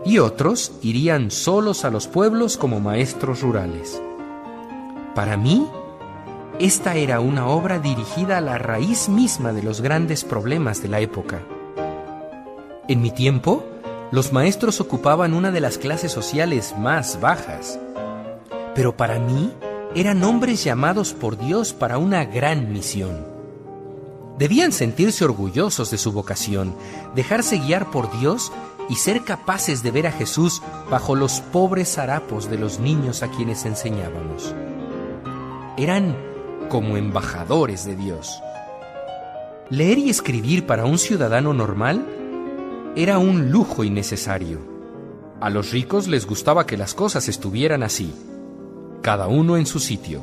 [0.03, 4.01] Y otros irían solos a los pueblos como maestros rurales.
[5.15, 5.65] Para mí,
[6.59, 10.99] esta era una obra dirigida a la raíz misma de los grandes problemas de la
[10.99, 11.43] época.
[12.89, 13.63] En mi tiempo,
[14.15, 17.77] los maestros ocupaban una de las clases sociales más bajas.
[18.73, 19.51] Pero para mí,
[19.93, 23.25] eran hombres llamados por Dios para una gran misión.
[24.39, 26.73] Debían sentirse orgullosos de su vocación,
[27.13, 28.53] dejarse guiar por Dios
[28.87, 33.29] y ser capaces de ver a Jesús bajo los pobres harapos de los niños a
[33.29, 34.55] quienes enseñábamos.
[35.75, 36.15] Eran
[36.69, 38.41] como embajadores de Dios.
[39.69, 42.24] Leer y escribir para un ciudadano normal
[42.97, 44.59] era un lujo innecesario.
[45.41, 48.13] A los ricos les gustaba que las cosas estuvieran así,
[49.01, 50.21] cada uno en su sitio.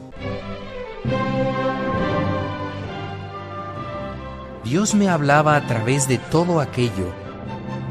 [4.65, 7.13] Dios me hablaba a través de todo aquello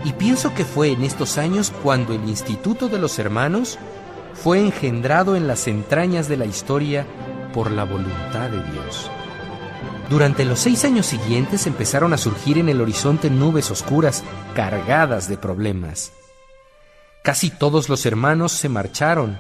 [0.04, 3.78] y pienso que fue en estos años cuando el Instituto de los Hermanos
[4.34, 7.06] fue engendrado en las entrañas de la historia
[7.54, 9.12] por la voluntad de Dios.
[10.12, 15.38] Durante los seis años siguientes empezaron a surgir en el horizonte nubes oscuras cargadas de
[15.38, 16.12] problemas.
[17.24, 19.40] Casi todos los hermanos se marcharon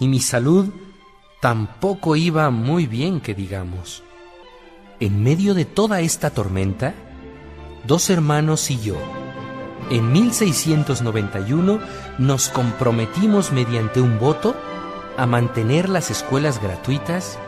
[0.00, 0.68] y mi salud
[1.40, 4.02] tampoco iba muy bien, que digamos.
[4.98, 6.92] En medio de toda esta tormenta,
[7.86, 8.96] dos hermanos y yo,
[9.90, 11.78] en 1691,
[12.18, 14.56] nos comprometimos mediante un voto
[15.16, 17.38] a mantener las escuelas gratuitas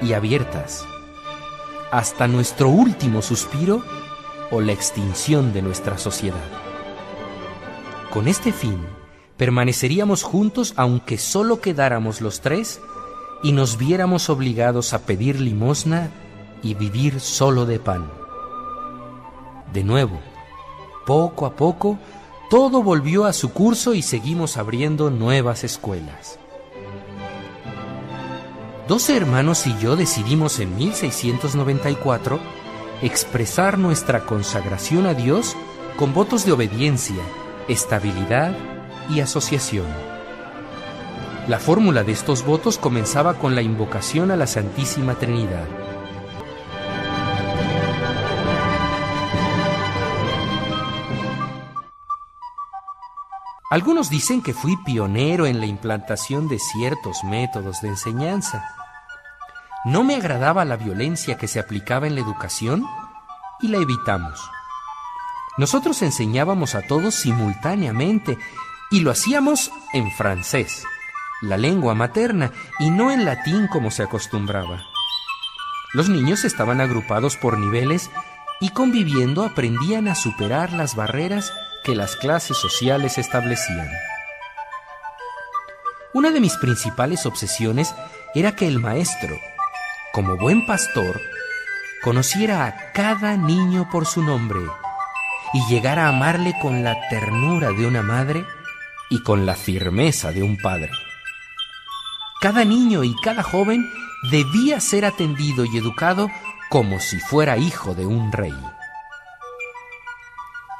[0.00, 0.86] y abiertas
[1.92, 3.84] hasta nuestro último suspiro
[4.50, 6.42] o la extinción de nuestra sociedad.
[8.10, 8.78] Con este fin,
[9.36, 12.80] permaneceríamos juntos aunque solo quedáramos los tres
[13.42, 16.10] y nos viéramos obligados a pedir limosna
[16.62, 18.10] y vivir solo de pan.
[19.74, 20.18] De nuevo,
[21.06, 21.98] poco a poco,
[22.48, 26.38] todo volvió a su curso y seguimos abriendo nuevas escuelas.
[28.92, 32.38] Doce hermanos y yo decidimos en 1694
[33.00, 35.56] expresar nuestra consagración a Dios
[35.96, 37.22] con votos de obediencia,
[37.68, 38.54] estabilidad
[39.08, 39.86] y asociación.
[41.48, 45.66] La fórmula de estos votos comenzaba con la invocación a la Santísima Trinidad.
[53.70, 58.81] Algunos dicen que fui pionero en la implantación de ciertos métodos de enseñanza.
[59.84, 62.86] No me agradaba la violencia que se aplicaba en la educación
[63.60, 64.40] y la evitamos.
[65.58, 68.38] Nosotros enseñábamos a todos simultáneamente
[68.90, 70.84] y lo hacíamos en francés,
[71.40, 74.82] la lengua materna, y no en latín como se acostumbraba.
[75.94, 78.10] Los niños estaban agrupados por niveles
[78.60, 81.52] y conviviendo aprendían a superar las barreras
[81.84, 83.88] que las clases sociales establecían.
[86.14, 87.94] Una de mis principales obsesiones
[88.34, 89.36] era que el maestro,
[90.12, 91.20] como buen pastor,
[92.02, 94.60] conociera a cada niño por su nombre
[95.54, 98.44] y llegara a amarle con la ternura de una madre
[99.08, 100.90] y con la firmeza de un padre.
[102.40, 103.90] Cada niño y cada joven
[104.30, 106.28] debía ser atendido y educado
[106.68, 108.54] como si fuera hijo de un rey.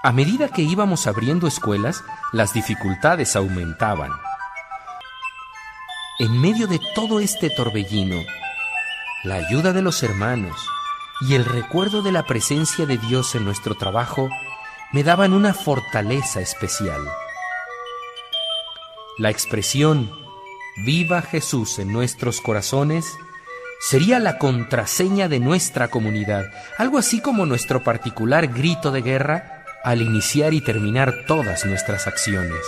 [0.03, 4.11] A medida que íbamos abriendo escuelas, las dificultades aumentaban.
[6.19, 8.21] En medio de todo este torbellino,
[9.25, 10.57] la ayuda de los hermanos
[11.21, 14.29] y el recuerdo de la presencia de Dios en nuestro trabajo
[14.93, 17.01] me daban una fortaleza especial.
[19.19, 20.11] La expresión
[20.85, 23.07] Viva Jesús en nuestros corazones
[23.89, 26.47] sería la contraseña de nuestra comunidad,
[26.79, 32.61] algo así como nuestro particular grito de guerra al iniciar y terminar todas nuestras acciones.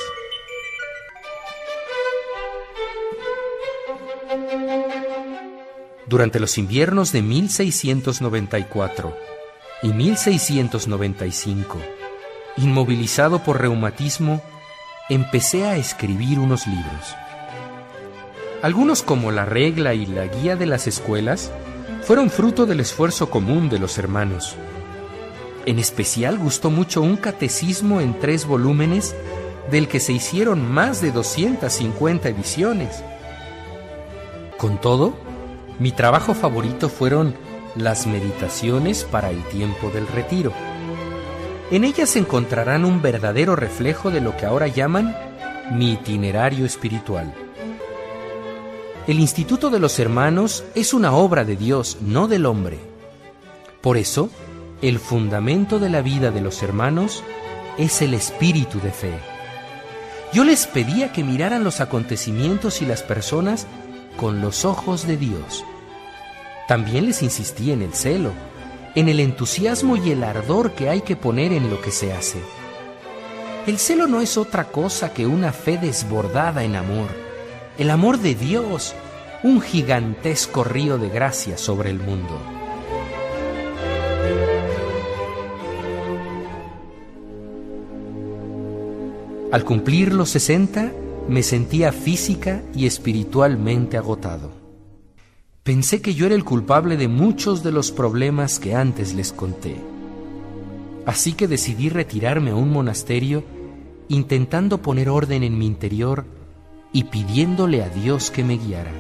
[6.14, 9.16] Durante los inviernos de 1694
[9.82, 11.78] y 1695,
[12.56, 14.40] inmovilizado por reumatismo,
[15.08, 17.16] empecé a escribir unos libros.
[18.62, 21.50] Algunos como La regla y la guía de las escuelas
[22.04, 24.54] fueron fruto del esfuerzo común de los hermanos.
[25.66, 29.16] En especial gustó mucho un catecismo en tres volúmenes
[29.68, 33.02] del que se hicieron más de 250 ediciones.
[34.58, 35.23] Con todo,
[35.78, 37.34] mi trabajo favorito fueron
[37.76, 40.52] las meditaciones para el tiempo del retiro.
[41.70, 45.16] En ellas encontrarán un verdadero reflejo de lo que ahora llaman
[45.72, 47.34] mi itinerario espiritual.
[49.06, 52.78] El Instituto de los Hermanos es una obra de Dios, no del hombre.
[53.80, 54.30] Por eso,
[54.80, 57.22] el fundamento de la vida de los hermanos
[57.76, 59.12] es el espíritu de fe.
[60.32, 63.66] Yo les pedía que miraran los acontecimientos y las personas
[64.16, 65.64] con los ojos de Dios.
[66.68, 68.32] También les insistí en el celo,
[68.94, 72.38] en el entusiasmo y el ardor que hay que poner en lo que se hace.
[73.66, 77.08] El celo no es otra cosa que una fe desbordada en amor,
[77.78, 78.94] el amor de Dios,
[79.42, 82.40] un gigantesco río de gracia sobre el mundo.
[89.52, 90.92] Al cumplir los 60,
[91.28, 94.50] me sentía física y espiritualmente agotado.
[95.62, 99.76] Pensé que yo era el culpable de muchos de los problemas que antes les conté.
[101.06, 103.44] Así que decidí retirarme a un monasterio
[104.08, 106.26] intentando poner orden en mi interior
[106.92, 108.92] y pidiéndole a Dios que me guiara.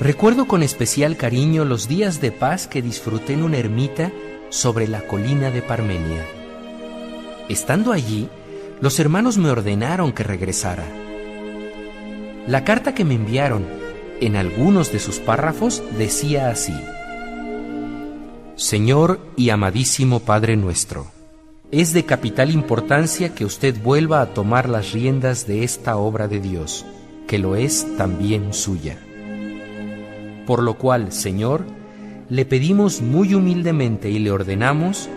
[0.00, 4.10] Recuerdo con especial cariño los días de paz que disfruté en una ermita
[4.48, 6.26] sobre la colina de Parmenia.
[7.48, 8.28] Estando allí,
[8.82, 10.84] los hermanos me ordenaron que regresara.
[12.48, 13.64] La carta que me enviaron,
[14.20, 16.74] en algunos de sus párrafos, decía así,
[18.56, 21.06] Señor y amadísimo Padre nuestro,
[21.70, 26.40] es de capital importancia que usted vuelva a tomar las riendas de esta obra de
[26.40, 26.84] Dios,
[27.28, 28.98] que lo es también suya.
[30.44, 31.64] Por lo cual, Señor,
[32.28, 35.08] le pedimos muy humildemente y le ordenamos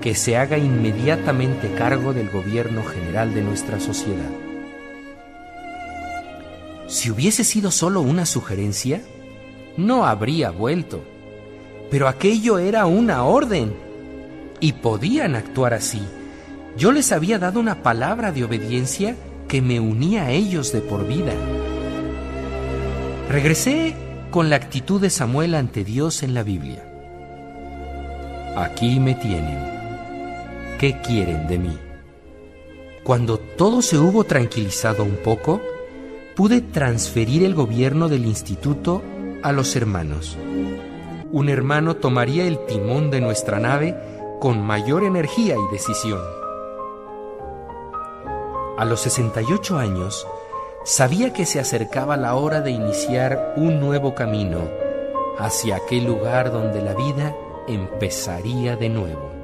[0.00, 4.30] que se haga inmediatamente cargo del gobierno general de nuestra sociedad.
[6.86, 9.02] Si hubiese sido solo una sugerencia,
[9.76, 11.02] no habría vuelto.
[11.90, 13.74] Pero aquello era una orden.
[14.60, 16.02] Y podían actuar así.
[16.76, 19.16] Yo les había dado una palabra de obediencia
[19.48, 21.32] que me unía a ellos de por vida.
[23.28, 23.94] Regresé
[24.30, 26.84] con la actitud de Samuel ante Dios en la Biblia.
[28.56, 29.77] Aquí me tienen.
[30.78, 31.76] ¿Qué quieren de mí?
[33.02, 35.60] Cuando todo se hubo tranquilizado un poco,
[36.36, 39.02] pude transferir el gobierno del instituto
[39.42, 40.38] a los hermanos.
[41.32, 43.96] Un hermano tomaría el timón de nuestra nave
[44.38, 46.20] con mayor energía y decisión.
[48.78, 50.28] A los 68 años,
[50.84, 54.60] sabía que se acercaba la hora de iniciar un nuevo camino
[55.40, 57.34] hacia aquel lugar donde la vida
[57.66, 59.37] empezaría de nuevo.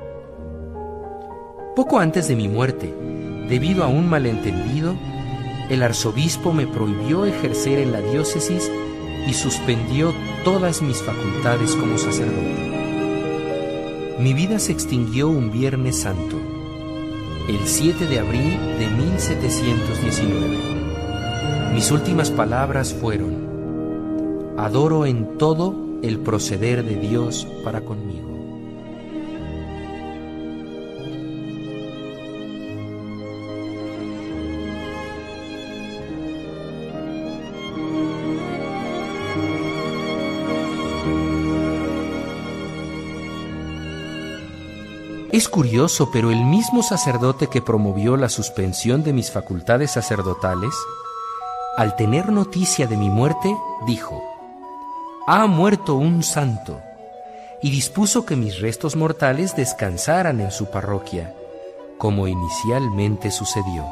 [1.74, 2.94] Poco antes de mi muerte,
[3.48, 4.94] debido a un malentendido,
[5.68, 8.70] el arzobispo me prohibió ejercer en la diócesis
[9.26, 10.14] y suspendió
[10.44, 12.74] todas mis facultades como sacerdote.
[14.20, 16.36] Mi vida se extinguió un Viernes Santo,
[17.48, 20.58] el 7 de abril de 1719.
[21.74, 28.23] Mis últimas palabras fueron, adoro en todo el proceder de Dios para conmigo.
[45.34, 50.72] Es curioso, pero el mismo sacerdote que promovió la suspensión de mis facultades sacerdotales,
[51.76, 53.52] al tener noticia de mi muerte,
[53.84, 54.22] dijo,
[55.26, 56.80] ha muerto un santo,
[57.60, 61.34] y dispuso que mis restos mortales descansaran en su parroquia,
[61.98, 63.84] como inicialmente sucedió.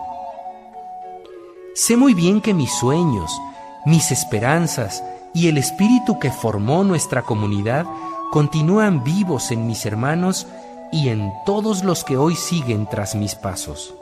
[1.74, 3.36] Sé muy bien que mis sueños,
[3.84, 5.03] mis esperanzas
[5.34, 7.84] y el espíritu que formó nuestra comunidad
[8.30, 10.47] continúan vivos en mis hermanos
[10.93, 13.95] y en todos los que hoy siguen tras mis pasos.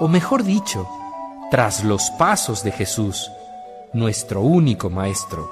[0.00, 0.86] O mejor dicho,
[1.50, 3.30] tras los pasos de Jesús,
[3.92, 5.48] nuestro único Maestro.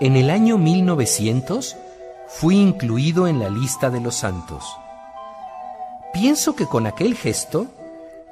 [0.00, 1.76] En el año 1900
[2.28, 4.64] fui incluido en la lista de los santos.
[6.12, 7.66] Pienso que con aquel gesto,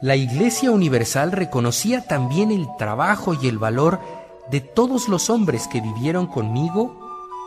[0.02, 4.00] la Iglesia Universal reconocía también el trabajo y el valor
[4.50, 6.94] de todos los hombres que vivieron conmigo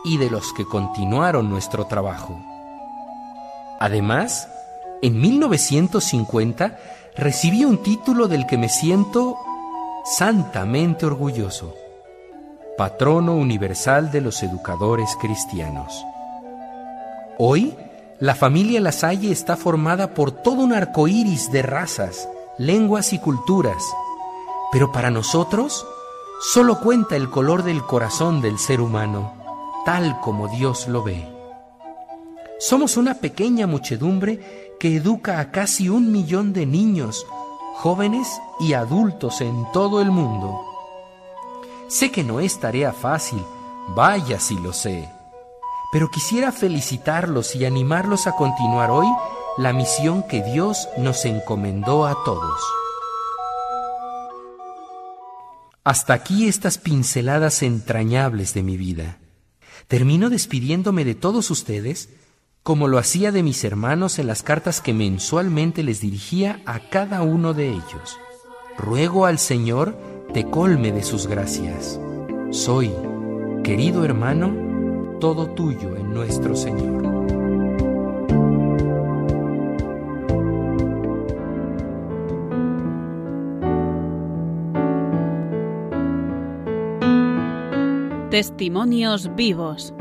[0.04, 2.51] y de los que continuaron nuestro trabajo.
[3.82, 4.48] Además,
[5.02, 6.78] en 1950
[7.16, 9.36] recibí un título del que me siento
[10.04, 11.74] santamente orgulloso.
[12.78, 16.04] patrono universal de los educadores cristianos.
[17.38, 17.74] Hoy,
[18.20, 22.28] la familia Lasalle está formada por todo un arco iris de razas,
[22.58, 23.82] lenguas y culturas,
[24.70, 25.84] pero para nosotros
[26.52, 29.34] solo cuenta el color del corazón del ser humano,
[29.84, 31.31] tal como Dios lo ve.
[32.64, 37.26] Somos una pequeña muchedumbre que educa a casi un millón de niños,
[37.74, 38.28] jóvenes
[38.60, 40.60] y adultos en todo el mundo.
[41.88, 43.42] Sé que no es tarea fácil,
[43.96, 45.08] vaya si lo sé,
[45.90, 49.08] pero quisiera felicitarlos y animarlos a continuar hoy
[49.58, 52.60] la misión que Dios nos encomendó a todos.
[55.82, 59.18] Hasta aquí estas pinceladas entrañables de mi vida.
[59.88, 62.21] Termino despidiéndome de todos ustedes
[62.62, 67.22] como lo hacía de mis hermanos en las cartas que mensualmente les dirigía a cada
[67.22, 68.18] uno de ellos.
[68.78, 69.96] Ruego al Señor
[70.32, 72.00] te colme de sus gracias.
[72.50, 72.92] Soy,
[73.64, 77.02] querido hermano, todo tuyo en nuestro Señor.
[88.30, 89.92] Testimonios vivos.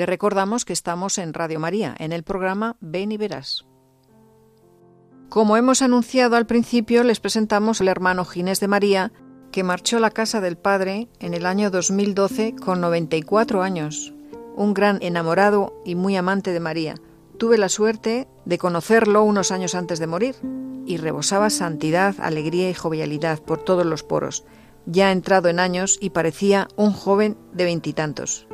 [0.00, 3.66] Le recordamos que estamos en Radio María, en el programa Ven y Verás.
[5.28, 9.12] Como hemos anunciado al principio, les presentamos al hermano Ginés de María,
[9.52, 14.14] que marchó a la casa del Padre en el año 2012 con 94 años.
[14.56, 16.94] Un gran enamorado y muy amante de María.
[17.36, 20.34] Tuve la suerte de conocerlo unos años antes de morir
[20.86, 24.44] y rebosaba santidad, alegría y jovialidad por todos los poros.
[24.86, 28.46] Ya entrado en años y parecía un joven de veintitantos.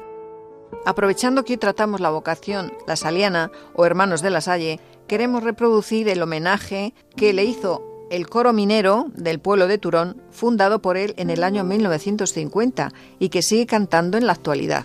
[0.85, 6.09] Aprovechando que hoy tratamos la vocación la saliana o hermanos de la Salle, queremos reproducir
[6.09, 11.15] el homenaje que le hizo el coro minero del pueblo de Turón, fundado por él
[11.17, 14.85] en el año 1950 y que sigue cantando en la actualidad.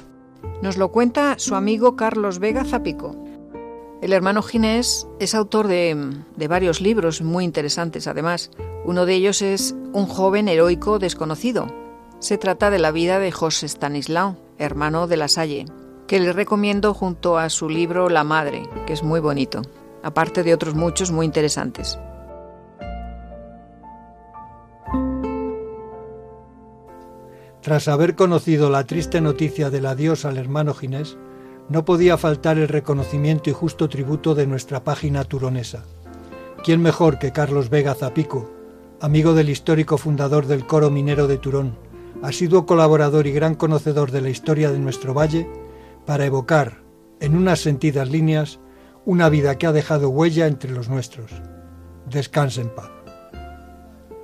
[0.62, 3.16] Nos lo cuenta su amigo Carlos Vega Zapico.
[4.02, 8.50] El hermano Ginés es autor de, de varios libros muy interesantes además.
[8.84, 11.68] Uno de ellos es Un joven heroico desconocido.
[12.20, 15.66] Se trata de la vida de José Stanislao, hermano de la Salle,
[16.08, 19.62] que le recomiendo junto a su libro La Madre, que es muy bonito,
[20.04, 21.98] aparte de otros muchos muy interesantes.
[27.62, 31.18] Tras haber conocido la triste noticia del adiós al hermano Ginés,
[31.70, 35.84] no podía faltar el reconocimiento y justo tributo de nuestra página turonesa.
[36.64, 38.52] ¿Quién mejor que Carlos Vega Zapico,
[39.00, 41.78] amigo del histórico fundador del coro minero de Turón,
[42.22, 45.50] asiduo colaborador y gran conocedor de la historia de nuestro valle,
[46.06, 46.82] para evocar,
[47.20, 48.60] en unas sentidas líneas,
[49.06, 51.32] una vida que ha dejado huella entre los nuestros.
[52.10, 52.90] Descanse en paz.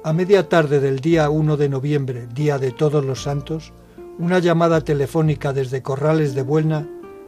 [0.04, 3.74] A media tarde del día 1 de noviembre, día de todos los santos,
[4.20, 6.88] una llamada telefónica desde Corrales de Buelna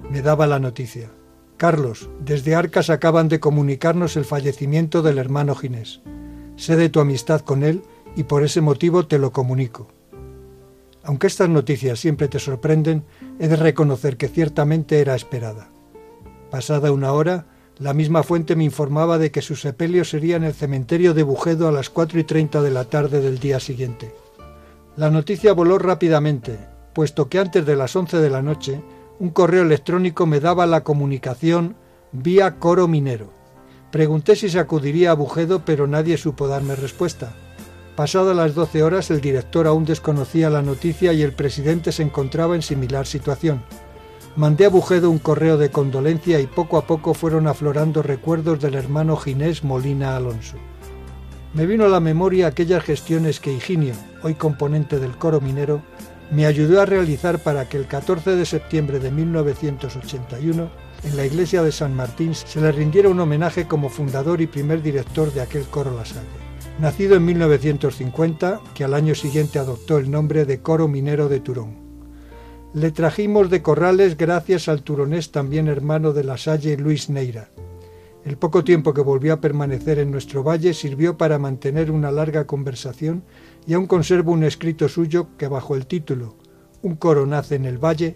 [0.10, 1.12] me daba la noticia.
[1.58, 6.02] Carlos, desde Arcas acaban de comunicarnos el fallecimiento del hermano Ginés.
[6.56, 7.84] Sé de tu amistad con él
[8.16, 9.88] y por ese motivo te lo comunico.
[11.10, 13.04] Aunque estas noticias siempre te sorprenden,
[13.40, 15.72] he de reconocer que ciertamente era esperada.
[16.52, 17.48] Pasada una hora,
[17.80, 21.68] la misma fuente me informaba de que su sepelio sería en el cementerio de Bujedo
[21.68, 24.14] a las cuatro y treinta de la tarde del día siguiente.
[24.98, 26.60] La noticia voló rápidamente,
[26.94, 28.80] puesto que antes de las once de la noche,
[29.18, 31.76] un correo electrónico me daba la comunicación
[32.12, 33.34] vía coro minero.
[33.92, 37.34] Pregunté si se acudiría a Bujedo, pero nadie supo darme respuesta.
[38.00, 42.56] Pasadas las doce horas, el director aún desconocía la noticia y el presidente se encontraba
[42.56, 43.62] en similar situación.
[44.38, 48.76] Mandé a Bujedo un correo de condolencia y poco a poco fueron aflorando recuerdos del
[48.76, 50.56] hermano Ginés Molina Alonso.
[51.54, 55.82] Me vino a la memoria aquellas gestiones que Higinio, hoy componente del coro minero,
[56.32, 60.72] me ayudó a realizar para que el 14 de septiembre de 1981,
[61.04, 64.82] en la iglesia de San Martín, se le rindiera un homenaje como fundador y primer
[64.82, 66.49] director de aquel coro La Salle.
[66.80, 71.76] Nacido en 1950, que al año siguiente adoptó el nombre de Coro Minero de Turón.
[72.74, 77.50] Le trajimos de Corrales gracias al turonés también hermano de La Salle Luis Neira.
[78.24, 82.48] El poco tiempo que volvió a permanecer en nuestro valle sirvió para mantener una larga
[82.48, 83.24] conversación
[83.68, 86.38] y aún conservo un escrito suyo que bajo el título
[86.82, 88.16] Un coro nace en el valle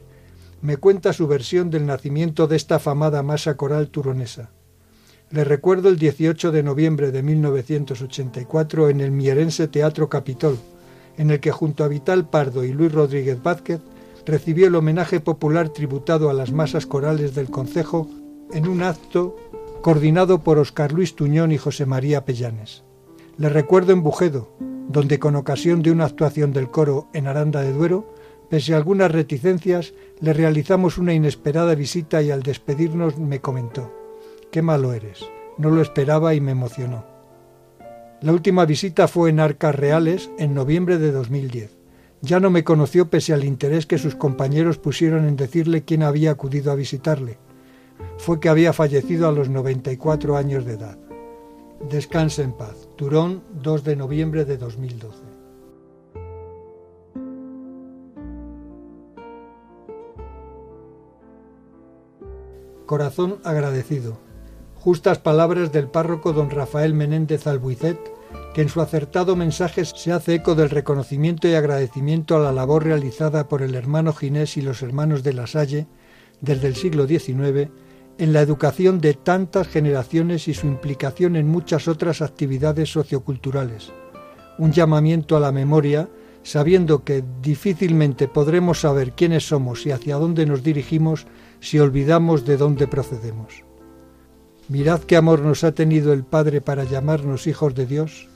[0.62, 4.52] me cuenta su versión del nacimiento de esta afamada masa coral turonesa.
[5.34, 10.60] Le recuerdo el 18 de noviembre de 1984 en el Mierense Teatro Capitol,
[11.18, 13.82] en el que junto a Vital Pardo y Luis Rodríguez Vázquez
[14.28, 18.08] recibió el homenaje popular tributado a las masas corales del concejo
[18.52, 19.36] en un acto
[19.82, 22.84] coordinado por Oscar Luis Tuñón y José María Pellanes.
[23.40, 24.56] Le recuerdo en Bujedo,
[24.88, 28.14] donde con ocasión de una actuación del coro en Aranda de Duero,
[28.52, 34.03] pese a algunas reticencias, le realizamos una inesperada visita y al despedirnos me comentó,
[34.54, 35.26] qué malo eres,
[35.58, 37.04] no lo esperaba y me emocionó.
[38.22, 41.76] La última visita fue en Arcas Reales en noviembre de 2010.
[42.22, 46.30] Ya no me conoció pese al interés que sus compañeros pusieron en decirle quién había
[46.30, 47.40] acudido a visitarle.
[48.20, 51.00] Fue que había fallecido a los 94 años de edad.
[51.90, 52.88] Descanse en paz.
[52.96, 55.18] Turón, 2 de noviembre de 2012.
[62.86, 64.33] Corazón agradecido.
[64.84, 67.98] Justas palabras del párroco don Rafael Menéndez Albuicet,
[68.54, 72.84] que en su acertado mensaje se hace eco del reconocimiento y agradecimiento a la labor
[72.84, 75.88] realizada por el hermano Ginés y los hermanos de la Salle
[76.42, 77.70] desde el siglo XIX
[78.18, 83.94] en la educación de tantas generaciones y su implicación en muchas otras actividades socioculturales.
[84.58, 86.10] Un llamamiento a la memoria,
[86.44, 91.26] sabiendo que difícilmente podremos saber quiénes somos y hacia dónde nos dirigimos
[91.62, 93.64] si olvidamos de dónde procedemos.
[94.70, 98.30] Mirad qué amor nos ha tenido el Padre para llamarnos hijos de Dios,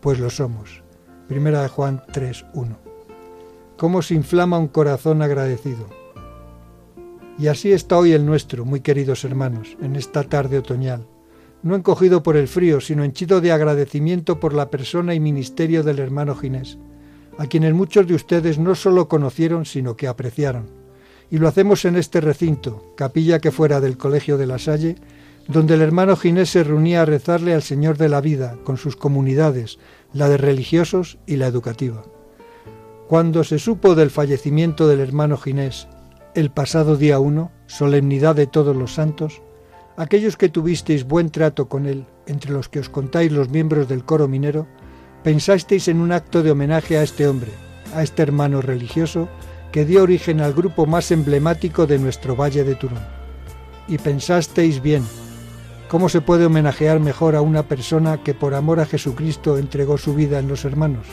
[0.00, 0.82] pues lo somos.
[1.26, 2.76] Primera de Juan 3.1.
[3.76, 5.88] ¿Cómo se inflama un corazón agradecido?
[7.36, 11.04] Y así está hoy el nuestro, muy queridos hermanos, en esta tarde otoñal,
[11.64, 15.98] no encogido por el frío, sino henchido de agradecimiento por la persona y ministerio del
[15.98, 16.78] hermano Ginés,
[17.38, 20.70] a quienes muchos de ustedes no solo conocieron, sino que apreciaron.
[21.28, 24.96] Y lo hacemos en este recinto, capilla que fuera del Colegio de la Salle,
[25.48, 28.96] donde el hermano Ginés se reunía a rezarle al Señor de la vida con sus
[28.96, 29.78] comunidades,
[30.12, 32.04] la de religiosos y la educativa.
[33.08, 35.88] Cuando se supo del fallecimiento del hermano Ginés
[36.34, 39.42] el pasado día 1, solemnidad de todos los santos,
[39.96, 44.04] aquellos que tuvisteis buen trato con él, entre los que os contáis los miembros del
[44.04, 44.66] coro minero,
[45.22, 47.52] pensasteis en un acto de homenaje a este hombre,
[47.94, 49.28] a este hermano religioso,
[49.72, 53.04] que dio origen al grupo más emblemático de nuestro Valle de Turón.
[53.88, 55.02] Y pensasteis bien,
[55.92, 60.14] ¿cómo se puede homenajear mejor a una persona que por amor a Jesucristo entregó su
[60.14, 61.06] vida en los hermanos?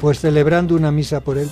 [0.00, 1.50] Pues celebrando una misa por él,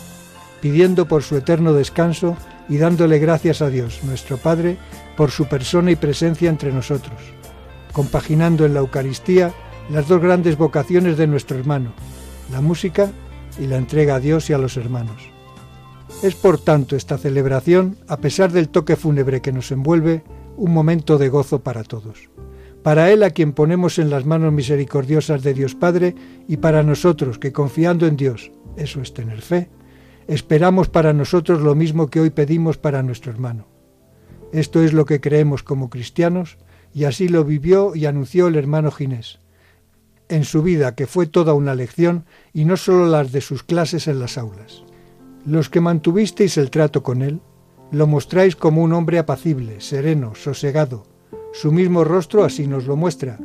[0.62, 2.34] pidiendo por su eterno descanso
[2.70, 4.78] y dándole gracias a Dios, nuestro Padre,
[5.18, 7.20] por su persona y presencia entre nosotros,
[7.92, 9.52] compaginando en la Eucaristía
[9.90, 11.92] las dos grandes vocaciones de nuestro hermano,
[12.50, 13.10] la música
[13.60, 15.28] y la entrega a Dios y a los hermanos.
[16.22, 20.24] Es por tanto esta celebración, a pesar del toque fúnebre que nos envuelve,
[20.56, 22.30] un momento de gozo para todos.
[22.82, 26.14] Para Él a quien ponemos en las manos misericordiosas de Dios Padre
[26.48, 29.68] y para nosotros que confiando en Dios, eso es tener fe,
[30.28, 33.66] esperamos para nosotros lo mismo que hoy pedimos para nuestro hermano.
[34.52, 36.58] Esto es lo que creemos como cristianos
[36.94, 39.40] y así lo vivió y anunció el hermano Ginés
[40.28, 44.08] en su vida, que fue toda una lección y no solo las de sus clases
[44.08, 44.82] en las aulas.
[45.44, 47.40] Los que mantuvisteis el trato con él,
[47.90, 51.04] lo mostráis como un hombre apacible, sereno, sosegado.
[51.52, 53.38] Su mismo rostro así nos lo muestra,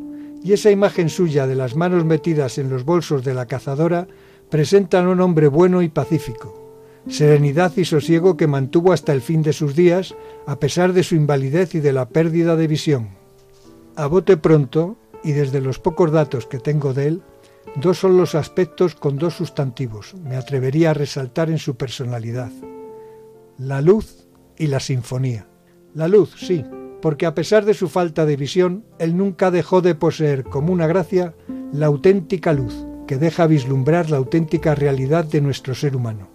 [0.43, 4.07] y esa imagen suya de las manos metidas en los bolsos de la cazadora
[4.49, 6.61] presentan un hombre bueno y pacífico
[7.07, 10.15] serenidad y sosiego que mantuvo hasta el fin de sus días,
[10.45, 13.09] a pesar de su invalidez y de la pérdida de visión.
[13.95, 17.21] A bote pronto, y desde los pocos datos que tengo de él,
[17.75, 22.51] dos son los aspectos con dos sustantivos, me atrevería a resaltar en su personalidad.
[23.57, 24.20] La luz
[24.61, 25.47] y la sinfonía.
[25.95, 26.63] La luz, sí,
[27.01, 30.85] porque a pesar de su falta de visión, él nunca dejó de poseer como una
[30.85, 31.33] gracia
[31.73, 36.29] la auténtica luz, que deja vislumbrar la auténtica realidad de nuestro ser humano.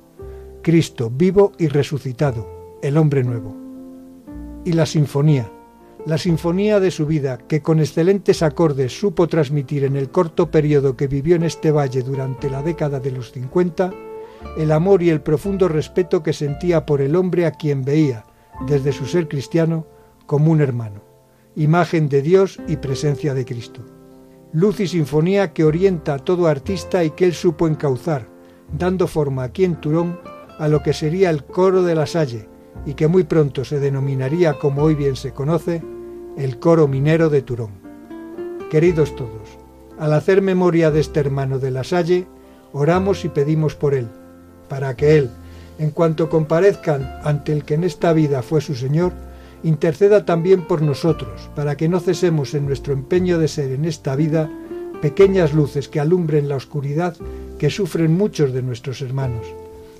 [0.60, 3.56] Cristo vivo y resucitado, el hombre nuevo.
[4.64, 5.48] Y la sinfonía,
[6.04, 10.96] la sinfonía de su vida, que con excelentes acordes supo transmitir en el corto periodo
[10.96, 13.92] que vivió en este valle durante la década de los 50,
[14.56, 18.24] el amor y el profundo respeto que sentía por el hombre a quien veía,
[18.66, 19.86] desde su ser cristiano,
[20.26, 21.02] como un hermano,
[21.54, 23.82] imagen de Dios y presencia de Cristo.
[24.52, 28.28] Luz y sinfonía que orienta a todo artista y que él supo encauzar,
[28.72, 30.18] dando forma aquí en Turón
[30.58, 32.48] a lo que sería el coro de la Salle
[32.84, 35.82] y que muy pronto se denominaría, como hoy bien se conoce,
[36.36, 37.72] el coro minero de Turón.
[38.70, 39.58] Queridos todos,
[39.98, 42.26] al hacer memoria de este hermano de la Salle,
[42.72, 44.08] oramos y pedimos por él,
[44.68, 45.30] para que él,
[45.78, 49.12] en cuanto comparezcan ante el que en esta vida fue su Señor,
[49.62, 54.16] interceda también por nosotros, para que no cesemos en nuestro empeño de ser en esta
[54.16, 54.50] vida
[55.02, 57.16] pequeñas luces que alumbren la oscuridad
[57.58, 59.46] que sufren muchos de nuestros hermanos.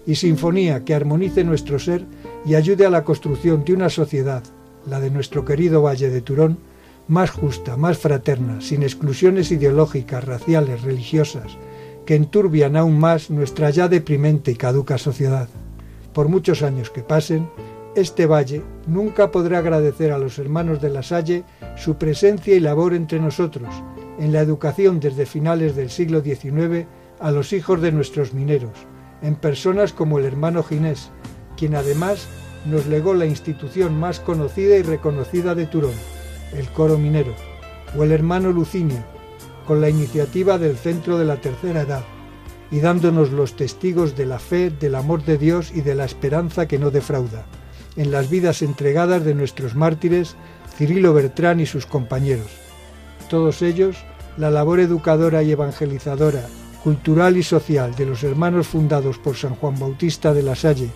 [0.07, 2.05] Y sinfonía que armonice nuestro ser
[2.45, 4.43] y ayude a la construcción de una sociedad,
[4.89, 6.59] la de nuestro querido Valle de Turón,
[7.09, 11.57] más justa, más fraterna, sin exclusiones ideológicas, raciales, religiosas,
[12.07, 15.49] que enturbian aún más nuestra ya deprimente y caduca sociedad.
[16.15, 17.51] Por muchos años que pasen,
[17.97, 21.45] este valle nunca podrá agradecer a los hermanos de la Salle
[21.77, 23.69] su presencia y labor entre nosotros,
[24.19, 26.87] en la educación desde finales del siglo XIX
[27.21, 28.73] a los hijos de nuestros mineros,
[29.23, 31.11] en personas como el hermano Ginés,
[31.57, 32.29] quien además
[32.67, 35.95] nos legó la institución más conocida y reconocida de Turón,
[36.55, 37.35] el coro minero,
[37.97, 39.03] o el hermano Lucinio,
[39.67, 42.05] con la iniciativa del Centro de la Tercera Edad,
[42.71, 46.67] y dándonos los testigos de la fe, del amor de Dios y de la esperanza
[46.67, 47.47] que no defrauda,
[47.97, 50.37] en las vidas entregadas de nuestros mártires
[50.77, 52.51] Cirilo Bertrán y sus compañeros.
[53.31, 53.97] Todos ellos,
[54.37, 56.47] la labor educadora y evangelizadora,
[56.85, 60.91] cultural y social de los hermanos fundados por San Juan Bautista de la Salle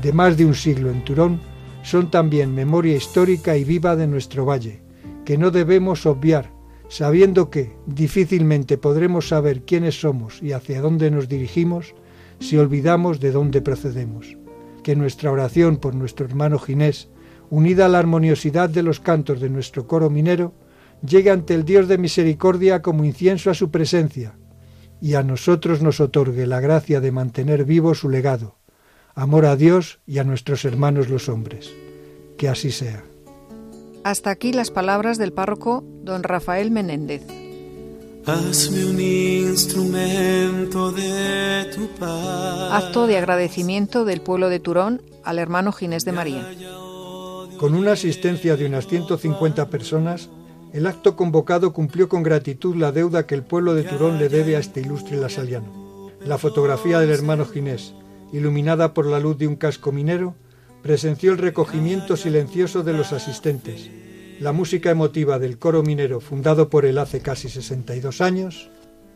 [0.00, 1.40] de más de un siglo en Turón,
[1.82, 4.82] son también memoria histórica y viva de nuestro valle,
[5.24, 6.50] que no debemos obviar,
[6.88, 11.94] sabiendo que difícilmente podremos saber quiénes somos y hacia dónde nos dirigimos
[12.40, 14.36] si olvidamos de dónde procedemos.
[14.82, 17.08] Que nuestra oración por nuestro hermano Ginés,
[17.50, 20.54] unida a la armoniosidad de los cantos de nuestro coro minero,
[21.06, 24.36] llegue ante el Dios de misericordia como incienso a su presencia,
[25.00, 28.58] y a nosotros nos otorgue la gracia de mantener vivo su legado,
[29.14, 31.70] amor a Dios y a nuestros hermanos los hombres.
[32.38, 33.04] Que así sea.
[34.04, 37.22] Hasta aquí las palabras del párroco don Rafael Menéndez.
[38.26, 42.84] Hazme un instrumento de tu paz.
[42.84, 46.46] Acto de agradecimiento del pueblo de Turón al hermano Ginés de María.
[47.56, 50.28] Con una asistencia de unas 150 personas,
[50.74, 54.56] el acto convocado cumplió con gratitud la deuda que el pueblo de Turón le debe
[54.56, 56.10] a este ilustre lasaliano.
[56.26, 57.94] La fotografía del hermano Ginés,
[58.34, 60.34] iluminada por la luz de un casco minero,
[60.84, 63.90] presenció el recogimiento silencioso de los asistentes,
[64.38, 68.68] la música emotiva del coro minero fundado por él hace casi 62 años,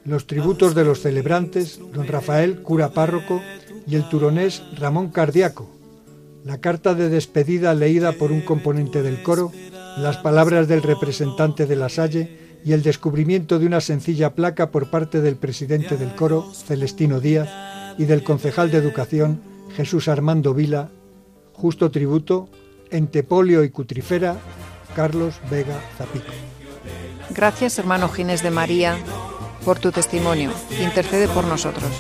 [0.03, 3.43] los tributos de los celebrantes, don Rafael, cura párroco,
[3.87, 5.69] y el turonés Ramón Cardiaco,
[6.43, 9.53] la carta de despedida leída por un componente del coro,
[9.99, 14.89] las palabras del representante de la Salle y el descubrimiento de una sencilla placa por
[14.89, 17.51] parte del presidente del coro, Celestino Díaz,
[17.99, 19.43] y del concejal de Educación,
[19.77, 20.93] Jesús Armando Vila,
[21.61, 22.49] justo tributo,
[22.91, 24.37] en Tepolio y Cutrifera,
[24.95, 26.33] Carlos Vega Zapico.
[27.31, 28.97] Gracias, hermano Ginés de María,
[29.65, 30.51] por tu testimonio.
[30.81, 31.91] Intercede por nosotros.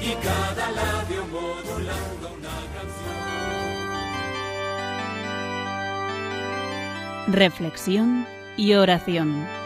[0.00, 2.56] Y cada labio modulando una
[7.26, 7.34] canción.
[7.34, 8.26] Reflexión
[8.56, 9.65] y oración.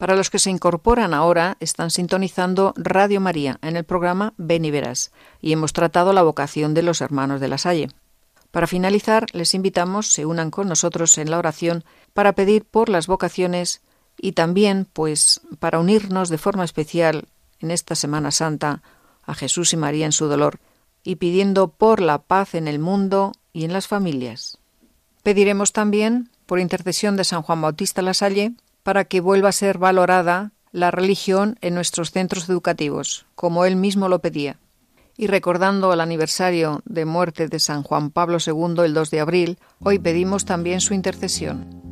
[0.00, 4.70] Para los que se incorporan ahora, están sintonizando Radio María en el programa Ven y
[4.70, 7.88] Verás, y hemos tratado la vocación de los hermanos de la Salle.
[8.50, 11.84] Para finalizar, les invitamos se unan con nosotros en la oración
[12.14, 13.82] para pedir por las vocaciones
[14.20, 17.28] y también, pues, para unirnos de forma especial
[17.60, 18.82] en esta Semana Santa
[19.22, 20.60] a Jesús y María en su dolor
[21.02, 24.58] y pidiendo por la paz en el mundo y en las familias.
[25.22, 28.52] Pediremos también, por intercesión de San Juan Bautista La Salle,
[28.82, 34.08] para que vuelva a ser valorada la religión en nuestros centros educativos, como él mismo
[34.08, 34.58] lo pedía.
[35.16, 39.58] Y recordando el aniversario de muerte de San Juan Pablo II el 2 de abril,
[39.80, 41.89] hoy pedimos también su intercesión.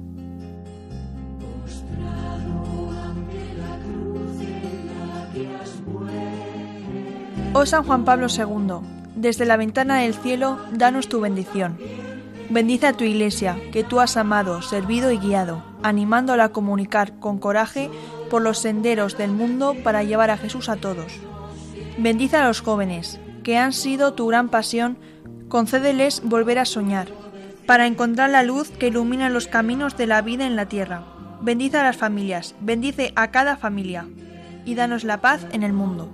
[7.54, 8.86] Oh San Juan Pablo II,
[9.16, 11.78] desde la ventana del cielo, danos tu bendición.
[12.50, 17.38] Bendice a tu iglesia, que tú has amado, servido y guiado, animándola a comunicar con
[17.38, 17.90] coraje
[18.30, 21.12] por los senderos del mundo para llevar a Jesús a todos.
[21.96, 24.98] Bendice a los jóvenes, que han sido tu gran pasión
[25.48, 27.08] concédeles volver a soñar,
[27.66, 31.04] para encontrar la luz que ilumina los caminos de la vida en la tierra.
[31.40, 34.06] Bendice a las familias, bendice a cada familia,
[34.66, 36.10] y danos la paz en el mundo.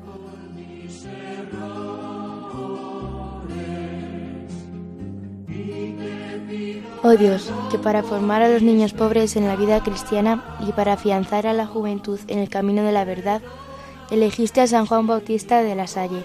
[7.02, 10.94] Oh Dios, que para formar a los niños pobres en la vida cristiana y para
[10.94, 13.42] afianzar a la juventud en el camino de la verdad,
[14.10, 16.24] elegiste a San Juan Bautista de la Salle.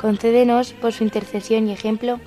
[0.00, 2.20] Concédenos, por su intercesión y ejemplo,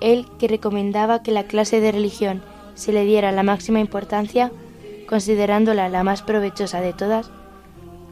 [0.00, 2.42] él que recomendaba que la clase de religión
[2.74, 4.50] se le diera la máxima importancia,
[5.08, 7.30] considerándola la más provechosa de todas,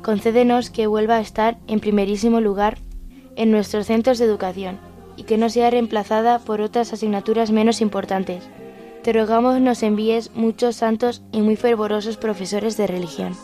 [0.02, 2.78] concédenos que vuelva a estar en primerísimo lugar
[3.36, 8.42] en nuestros centros de educación y que no sea reemplazada por otras asignaturas menos importantes.
[9.02, 13.36] Te rogamos nos envíes muchos santos y muy fervorosos profesores de religión.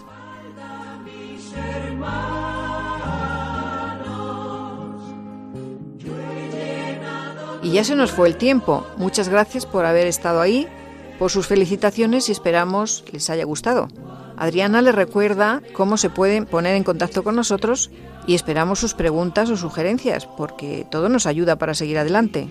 [7.63, 8.87] Y ya se nos fue el tiempo.
[8.97, 10.67] Muchas gracias por haber estado ahí,
[11.19, 13.89] por sus felicitaciones y esperamos les haya gustado.
[14.41, 17.91] Adriana les recuerda cómo se pueden poner en contacto con nosotros
[18.27, 22.49] y esperamos sus preguntas o sugerencias, porque todo nos ayuda para seguir adelante.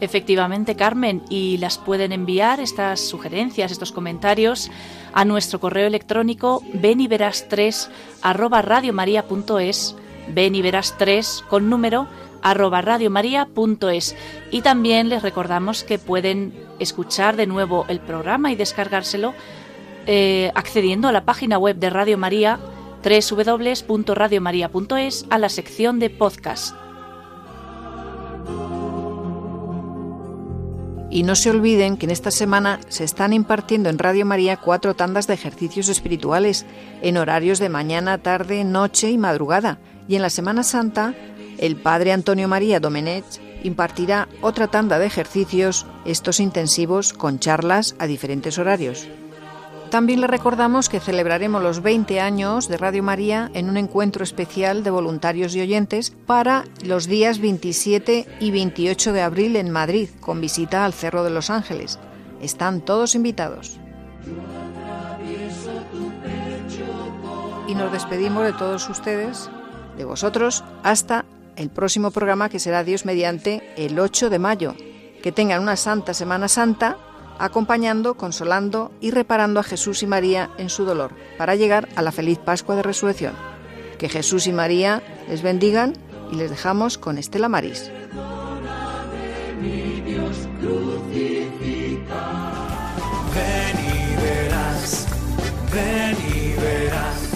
[0.00, 4.70] Efectivamente, Carmen, y las pueden enviar estas sugerencias, estos comentarios
[5.12, 7.88] a nuestro correo electrónico beniveras3
[8.22, 9.94] arroba radiomaria.es,
[10.34, 12.08] beniveras3 con número
[12.40, 14.16] arroba radiomaria.es.
[14.50, 19.34] Y también les recordamos que pueden escuchar de nuevo el programa y descargárselo
[20.06, 22.60] eh, accediendo a la página web de Radio María
[23.02, 26.76] www.radiomaria.es a la sección de podcast.
[31.10, 34.94] Y no se olviden que en esta semana se están impartiendo en Radio María cuatro
[34.94, 36.64] tandas de ejercicios espirituales
[37.02, 39.78] en horarios de mañana, tarde, noche y madrugada.
[40.08, 41.14] Y en la Semana Santa,
[41.58, 43.26] el Padre Antonio María Domenech
[43.62, 49.06] impartirá otra tanda de ejercicios, estos intensivos con charlas a diferentes horarios.
[49.92, 54.84] También le recordamos que celebraremos los 20 años de Radio María en un encuentro especial
[54.84, 60.40] de voluntarios y oyentes para los días 27 y 28 de abril en Madrid, con
[60.40, 61.98] visita al Cerro de los Ángeles.
[62.40, 63.78] Están todos invitados.
[67.68, 69.50] Y nos despedimos de todos ustedes,
[69.98, 71.26] de vosotros, hasta
[71.56, 74.74] el próximo programa que será Dios mediante el 8 de mayo.
[75.22, 76.96] Que tengan una santa Semana Santa
[77.42, 82.12] acompañando, consolando y reparando a Jesús y María en su dolor, para llegar a la
[82.12, 83.34] feliz Pascua de Resurrección.
[83.98, 85.94] Que Jesús y María les bendigan
[86.30, 87.90] y les dejamos con Estela Maris.
[93.34, 95.08] Ven y verás,
[95.72, 97.28] ven y verás,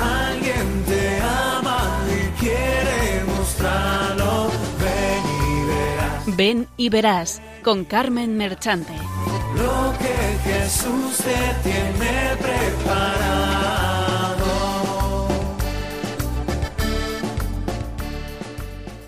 [0.00, 4.50] alguien te ama y quiere mostrarlo.
[4.80, 8.92] Ven y verás Ven y verás con Carmen Merchante.
[9.54, 13.99] lo que Jesús te tiene preparado.